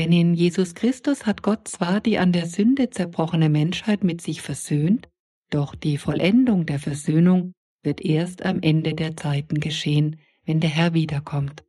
Denn 0.00 0.12
in 0.12 0.32
Jesus 0.32 0.74
Christus 0.74 1.26
hat 1.26 1.42
Gott 1.42 1.68
zwar 1.68 2.00
die 2.00 2.16
an 2.16 2.32
der 2.32 2.46
Sünde 2.46 2.88
zerbrochene 2.88 3.50
Menschheit 3.50 4.02
mit 4.02 4.22
sich 4.22 4.40
versöhnt, 4.40 5.10
doch 5.50 5.74
die 5.74 5.98
Vollendung 5.98 6.64
der 6.64 6.78
Versöhnung 6.78 7.52
wird 7.82 8.00
erst 8.00 8.42
am 8.46 8.62
Ende 8.62 8.94
der 8.94 9.14
Zeiten 9.18 9.60
geschehen, 9.60 10.18
wenn 10.46 10.58
der 10.58 10.70
Herr 10.70 10.94
wiederkommt. 10.94 11.64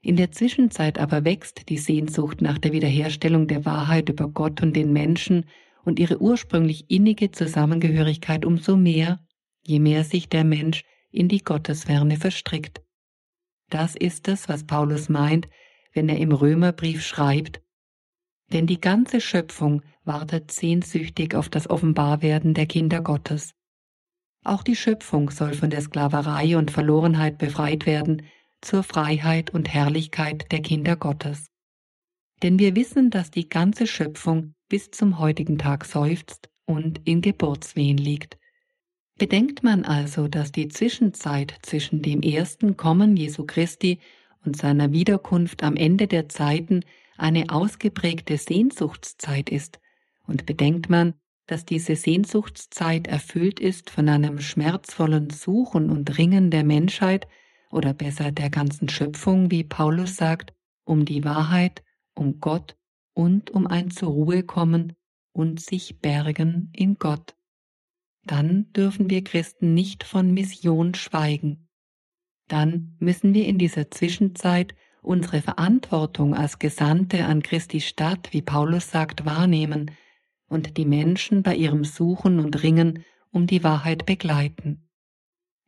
In 0.00 0.14
der 0.14 0.30
Zwischenzeit 0.30 1.00
aber 1.00 1.24
wächst 1.24 1.68
die 1.70 1.78
Sehnsucht 1.78 2.40
nach 2.40 2.58
der 2.58 2.72
Wiederherstellung 2.72 3.48
der 3.48 3.64
Wahrheit 3.64 4.08
über 4.10 4.28
Gott 4.28 4.62
und 4.62 4.76
den 4.76 4.92
Menschen 4.92 5.44
und 5.84 5.98
ihre 5.98 6.22
ursprünglich 6.22 6.88
innige 6.88 7.32
Zusammengehörigkeit 7.32 8.44
umso 8.44 8.76
mehr, 8.76 9.18
je 9.66 9.80
mehr 9.80 10.04
sich 10.04 10.28
der 10.28 10.44
Mensch 10.44 10.84
in 11.10 11.26
die 11.26 11.42
Gottesferne 11.42 12.16
verstrickt. 12.16 12.80
Das 13.70 13.96
ist 13.96 14.28
es, 14.28 14.48
was 14.48 14.62
Paulus 14.62 15.08
meint, 15.08 15.48
wenn 15.92 16.08
er 16.08 16.18
im 16.18 16.32
Römerbrief 16.32 17.04
schreibt, 17.04 17.60
denn 18.52 18.66
die 18.66 18.80
ganze 18.80 19.20
Schöpfung 19.20 19.82
wartet 20.04 20.50
sehnsüchtig 20.50 21.34
auf 21.34 21.48
das 21.48 21.70
Offenbarwerden 21.70 22.54
der 22.54 22.66
Kinder 22.66 23.00
Gottes. 23.00 23.54
Auch 24.42 24.62
die 24.62 24.76
Schöpfung 24.76 25.30
soll 25.30 25.52
von 25.52 25.70
der 25.70 25.82
Sklaverei 25.82 26.56
und 26.56 26.70
Verlorenheit 26.70 27.38
befreit 27.38 27.86
werden 27.86 28.22
zur 28.60 28.82
Freiheit 28.82 29.50
und 29.50 29.72
Herrlichkeit 29.72 30.50
der 30.50 30.62
Kinder 30.62 30.96
Gottes. 30.96 31.46
Denn 32.42 32.58
wir 32.58 32.74
wissen, 32.74 33.10
dass 33.10 33.30
die 33.30 33.48
ganze 33.48 33.86
Schöpfung 33.86 34.54
bis 34.68 34.90
zum 34.90 35.18
heutigen 35.18 35.58
Tag 35.58 35.84
seufzt 35.84 36.48
und 36.64 37.00
in 37.04 37.20
Geburtswehen 37.20 37.98
liegt. 37.98 38.38
Bedenkt 39.18 39.62
man 39.62 39.84
also, 39.84 40.28
dass 40.28 40.50
die 40.50 40.68
Zwischenzeit 40.68 41.58
zwischen 41.62 42.00
dem 42.00 42.22
ersten 42.22 42.78
Kommen 42.78 43.16
Jesu 43.16 43.44
Christi 43.44 44.00
und 44.44 44.56
seiner 44.56 44.92
Wiederkunft 44.92 45.62
am 45.62 45.76
Ende 45.76 46.06
der 46.06 46.28
Zeiten 46.28 46.84
eine 47.16 47.50
ausgeprägte 47.50 48.36
Sehnsuchtszeit 48.36 49.50
ist, 49.50 49.80
und 50.26 50.46
bedenkt 50.46 50.88
man, 50.88 51.14
dass 51.46 51.64
diese 51.64 51.96
Sehnsuchtszeit 51.96 53.08
erfüllt 53.08 53.58
ist 53.58 53.90
von 53.90 54.08
einem 54.08 54.40
schmerzvollen 54.40 55.30
Suchen 55.30 55.90
und 55.90 56.16
Ringen 56.16 56.50
der 56.50 56.64
Menschheit, 56.64 57.26
oder 57.70 57.94
besser 57.94 58.32
der 58.32 58.50
ganzen 58.50 58.88
Schöpfung, 58.88 59.50
wie 59.50 59.64
Paulus 59.64 60.16
sagt, 60.16 60.52
um 60.84 61.04
die 61.04 61.24
Wahrheit, 61.24 61.84
um 62.14 62.40
Gott 62.40 62.76
und 63.14 63.50
um 63.50 63.66
ein 63.66 63.90
zur 63.90 64.10
Ruhe 64.10 64.42
kommen 64.42 64.94
und 65.32 65.60
sich 65.60 66.00
bergen 66.00 66.70
in 66.72 66.96
Gott. 66.96 67.36
Dann 68.24 68.72
dürfen 68.72 69.08
wir 69.08 69.22
Christen 69.22 69.74
nicht 69.74 70.04
von 70.04 70.32
Mission 70.32 70.94
schweigen 70.94 71.69
dann 72.50 72.96
müssen 72.98 73.32
wir 73.32 73.46
in 73.46 73.58
dieser 73.58 73.90
Zwischenzeit 73.90 74.74
unsere 75.02 75.40
Verantwortung 75.40 76.34
als 76.34 76.58
Gesandte 76.58 77.24
an 77.24 77.42
Christi 77.42 77.80
Stadt, 77.80 78.32
wie 78.32 78.42
Paulus 78.42 78.90
sagt, 78.90 79.24
wahrnehmen 79.24 79.92
und 80.48 80.76
die 80.76 80.84
Menschen 80.84 81.42
bei 81.42 81.54
ihrem 81.54 81.84
Suchen 81.84 82.40
und 82.40 82.62
Ringen 82.62 83.04
um 83.30 83.46
die 83.46 83.62
Wahrheit 83.62 84.04
begleiten. 84.04 84.88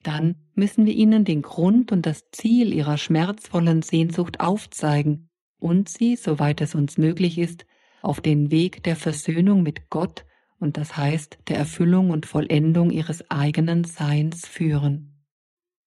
Dann 0.03 0.35
müssen 0.55 0.85
wir 0.85 0.95
ihnen 0.95 1.25
den 1.25 1.43
Grund 1.43 1.93
und 1.93 2.05
das 2.05 2.29
Ziel 2.33 2.75
ihrer 2.75 2.99
schmerzvollen 2.99 3.83
Sehnsucht 3.83 4.41
aufzeigen 4.41 5.31
und 5.59 5.89
sie, 5.89 6.17
soweit 6.17 6.61
es 6.61 6.75
uns 6.75 6.99
möglich 6.99 7.39
ist, 7.39 7.65
auf 8.03 8.21
den 8.21 8.51
Weg 8.51 8.83
der 8.83 8.97
Versöhnung 8.97 9.63
mit 9.63 9.89
Gott 9.89 10.25
und 10.59 10.77
das 10.77 10.97
heißt 10.97 11.39
der 11.49 11.59
Erfüllung 11.59 12.11
und 12.11 12.27
Vollendung 12.27 12.91
ihres 12.91 13.31
eigenen 13.31 13.85
Seins 13.85 14.47
führen. 14.47 15.12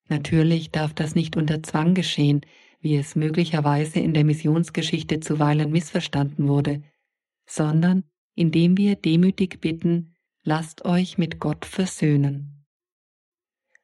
Natürlich 0.08 0.72
darf 0.72 0.94
das 0.94 1.16
nicht 1.16 1.36
unter 1.36 1.64
Zwang 1.64 1.94
geschehen, 1.94 2.42
wie 2.80 2.96
es 2.96 3.16
möglicherweise 3.16 4.00
in 4.00 4.14
der 4.14 4.24
Missionsgeschichte 4.24 5.20
zuweilen 5.20 5.72
missverstanden 5.72 6.48
wurde, 6.48 6.84
sondern 7.48 8.04
indem 8.36 8.78
wir 8.78 8.96
demütig 8.96 9.62
bitten, 9.62 10.16
lasst 10.44 10.86
euch 10.86 11.18
mit 11.18 11.40
Gott 11.40 11.66
versöhnen. 11.66 12.66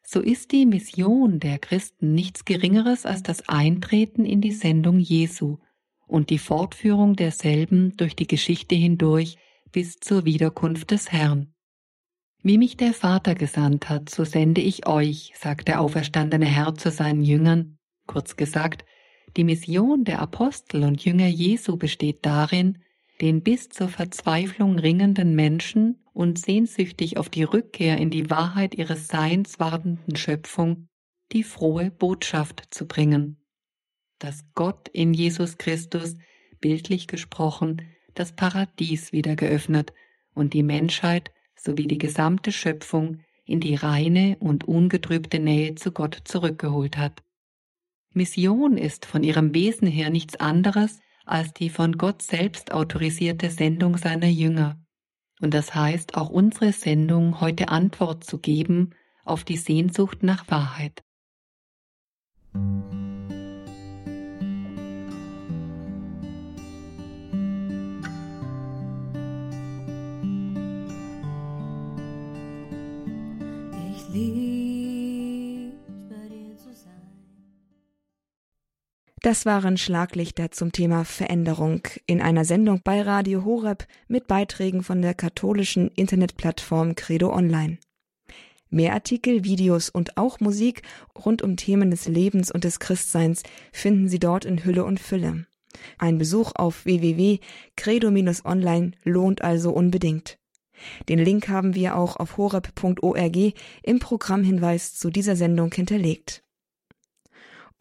So 0.03 0.19
ist 0.19 0.51
die 0.51 0.65
Mission 0.65 1.39
der 1.39 1.57
Christen 1.57 2.13
nichts 2.13 2.43
Geringeres 2.45 3.05
als 3.05 3.23
das 3.23 3.47
Eintreten 3.47 4.25
in 4.25 4.41
die 4.41 4.51
Sendung 4.51 4.99
Jesu 4.99 5.57
und 6.05 6.29
die 6.29 6.37
Fortführung 6.37 7.15
derselben 7.15 7.95
durch 7.95 8.15
die 8.15 8.27
Geschichte 8.27 8.75
hindurch 8.75 9.37
bis 9.71 9.99
zur 9.99 10.25
Wiederkunft 10.25 10.91
des 10.91 11.11
Herrn. 11.11 11.53
Wie 12.43 12.57
mich 12.57 12.75
der 12.75 12.93
Vater 12.93 13.35
gesandt 13.35 13.89
hat, 13.89 14.09
so 14.09 14.23
sende 14.23 14.61
ich 14.61 14.87
euch, 14.87 15.33
sagt 15.35 15.67
der 15.67 15.79
auferstandene 15.79 16.45
Herr 16.45 16.73
zu 16.73 16.89
seinen 16.89 17.21
Jüngern, 17.21 17.77
kurz 18.07 18.35
gesagt, 18.35 18.83
Die 19.37 19.43
Mission 19.43 20.03
der 20.03 20.19
Apostel 20.19 20.83
und 20.83 21.05
Jünger 21.05 21.27
Jesu 21.27 21.77
besteht 21.77 22.25
darin, 22.25 22.79
den 23.21 23.43
bis 23.43 23.69
zur 23.69 23.89
Verzweiflung 23.89 24.79
ringenden 24.79 25.35
Menschen 25.35 26.03
und 26.13 26.39
sehnsüchtig 26.39 27.17
auf 27.17 27.29
die 27.29 27.43
Rückkehr 27.43 27.97
in 27.97 28.09
die 28.09 28.31
Wahrheit 28.31 28.73
ihres 28.73 29.07
Seins 29.07 29.59
wartenden 29.59 30.15
Schöpfung 30.15 30.87
die 31.31 31.43
frohe 31.43 31.91
Botschaft 31.91 32.67
zu 32.71 32.87
bringen, 32.87 33.37
dass 34.19 34.43
Gott 34.53 34.89
in 34.89 35.13
Jesus 35.13 35.57
Christus, 35.57 36.17
bildlich 36.59 37.07
gesprochen, 37.07 37.83
das 38.15 38.33
Paradies 38.33 39.13
wieder 39.13 39.35
geöffnet 39.35 39.93
und 40.33 40.53
die 40.53 40.63
Menschheit 40.63 41.31
sowie 41.63 41.87
die 41.87 41.97
gesamte 41.97 42.51
Schöpfung 42.51 43.19
in 43.45 43.59
die 43.59 43.75
reine 43.75 44.37
und 44.39 44.63
ungetrübte 44.67 45.39
Nähe 45.39 45.75
zu 45.75 45.91
Gott 45.91 46.21
zurückgeholt 46.25 46.97
hat. 46.97 47.21
Mission 48.13 48.77
ist 48.77 49.05
von 49.05 49.23
ihrem 49.23 49.53
Wesen 49.53 49.87
her 49.87 50.09
nichts 50.09 50.35
anderes 50.35 50.99
als 51.25 51.53
die 51.53 51.69
von 51.69 51.97
Gott 51.97 52.21
selbst 52.21 52.73
autorisierte 52.73 53.49
Sendung 53.49 53.97
seiner 53.97 54.27
Jünger. 54.27 54.79
Und 55.39 55.53
das 55.53 55.73
heißt 55.73 56.15
auch 56.15 56.29
unsere 56.29 56.71
Sendung 56.71 57.39
heute 57.41 57.69
Antwort 57.69 58.23
zu 58.23 58.37
geben 58.37 58.91
auf 59.23 59.43
die 59.43 59.57
Sehnsucht 59.57 60.23
nach 60.23 60.49
Wahrheit. 60.49 61.03
Das 79.23 79.45
waren 79.45 79.77
Schlaglichter 79.77 80.49
zum 80.49 80.71
Thema 80.71 81.05
Veränderung 81.05 81.83
in 82.07 82.21
einer 82.21 82.43
Sendung 82.43 82.81
bei 82.83 83.03
Radio 83.03 83.45
Horeb 83.45 83.85
mit 84.07 84.25
Beiträgen 84.25 84.81
von 84.81 85.03
der 85.03 85.13
katholischen 85.13 85.89
Internetplattform 85.89 86.95
Credo 86.95 87.31
Online. 87.31 87.77
Mehr 88.71 88.93
Artikel, 88.93 89.43
Videos 89.43 89.91
und 89.91 90.17
auch 90.17 90.39
Musik 90.39 90.81
rund 91.23 91.43
um 91.43 91.55
Themen 91.55 91.91
des 91.91 92.07
Lebens 92.07 92.51
und 92.51 92.63
des 92.63 92.79
Christseins 92.79 93.43
finden 93.71 94.09
Sie 94.09 94.17
dort 94.17 94.43
in 94.43 94.65
Hülle 94.65 94.85
und 94.85 94.99
Fülle. 94.99 95.45
Ein 95.99 96.17
Besuch 96.17 96.53
auf 96.55 96.85
www.credo-online 96.85 98.93
lohnt 99.03 99.43
also 99.43 99.71
unbedingt. 99.71 100.39
Den 101.09 101.19
Link 101.19 101.47
haben 101.47 101.75
wir 101.75 101.95
auch 101.95 102.15
auf 102.15 102.37
horeb.org 102.37 103.37
im 103.83 103.99
Programmhinweis 103.99 104.95
zu 104.95 105.11
dieser 105.11 105.35
Sendung 105.35 105.71
hinterlegt. 105.71 106.41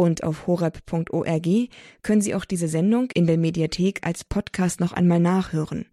Und 0.01 0.25
auf 0.25 0.47
horeb.org 0.47 1.47
können 2.01 2.23
Sie 2.23 2.35
auch 2.35 2.47
diese 2.47 2.69
Sendung 2.69 3.11
in 3.13 3.27
der 3.27 3.37
Mediathek 3.37 3.99
als 4.01 4.25
Podcast 4.25 4.81
noch 4.81 4.95
einmal 4.95 5.21
nachhören, 5.21 5.85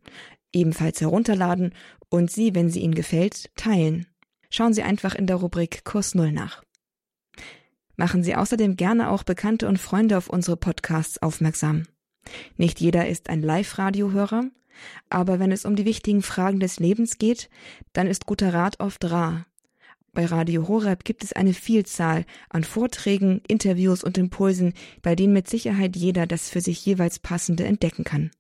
ebenfalls 0.54 1.02
herunterladen 1.02 1.74
und 2.08 2.32
sie, 2.32 2.56
wenn 2.56 2.70
sie 2.70 2.80
Ihnen 2.80 2.96
gefällt, 2.96 3.54
teilen. 3.58 4.08
Schauen 4.50 4.74
Sie 4.74 4.82
einfach 4.82 5.14
in 5.14 5.28
der 5.28 5.36
Rubrik 5.36 5.84
Kurs 5.84 6.16
Null 6.16 6.32
nach. 6.32 6.64
Machen 7.98 8.24
Sie 8.24 8.34
außerdem 8.34 8.78
gerne 8.78 9.10
auch 9.12 9.24
Bekannte 9.24 9.68
und 9.68 9.78
Freunde 9.78 10.18
auf 10.18 10.30
unsere 10.30 10.56
Podcasts 10.56 11.22
aufmerksam. 11.22 11.84
Nicht 12.56 12.80
jeder 12.80 13.10
ist 13.10 13.30
ein 13.30 13.42
Live-Radiohörer, 13.42 14.46
aber 15.10 15.40
wenn 15.40 15.52
es 15.52 15.66
um 15.66 15.76
die 15.76 15.84
wichtigen 15.84 16.22
Fragen 16.22 16.62
des 16.62 16.80
Lebens 16.80 17.18
geht, 17.18 17.50
dann 17.92 18.08
ist 18.08 18.26
guter 18.26 18.54
Rat 18.54 18.80
oft 18.80 19.04
rar. 19.04 19.48
Bei 20.18 20.26
Radio 20.26 20.68
Horeb 20.68 21.04
gibt 21.04 21.24
es 21.24 21.32
eine 21.34 21.54
Vielzahl 21.54 22.26
an 22.50 22.64
Vorträgen, 22.64 23.44
Interviews 23.48 24.04
und 24.04 24.18
Impulsen, 24.18 24.74
bei 25.04 25.16
denen 25.16 25.32
mit 25.32 25.48
Sicherheit 25.48 25.96
jeder 25.96 26.26
das 26.26 26.50
für 26.50 26.60
sich 26.60 26.84
jeweils 26.84 27.20
passende 27.20 27.66
entdecken 27.66 28.04
kann. 28.04 28.32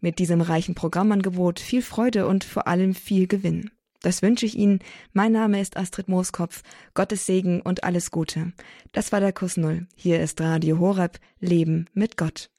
Mit 0.00 0.20
diesem 0.20 0.40
reichen 0.40 0.76
Programmangebot 0.76 1.58
viel 1.58 1.82
Freude 1.82 2.28
und 2.28 2.44
vor 2.44 2.68
allem 2.68 2.94
viel 2.94 3.26
Gewinn. 3.26 3.72
Das 4.02 4.22
wünsche 4.22 4.46
ich 4.46 4.56
Ihnen. 4.56 4.78
Mein 5.12 5.32
Name 5.32 5.60
ist 5.60 5.76
Astrid 5.76 6.06
Mooskopf. 6.06 6.62
Gottes 6.94 7.26
Segen 7.26 7.60
und 7.60 7.82
alles 7.82 8.12
Gute. 8.12 8.52
Das 8.92 9.10
war 9.10 9.18
der 9.18 9.32
Kurs 9.32 9.56
Null. 9.56 9.88
Hier 9.96 10.20
ist 10.20 10.40
Radio 10.40 10.78
Horeb. 10.78 11.18
Leben 11.40 11.86
mit 11.92 12.16
Gott. 12.16 12.50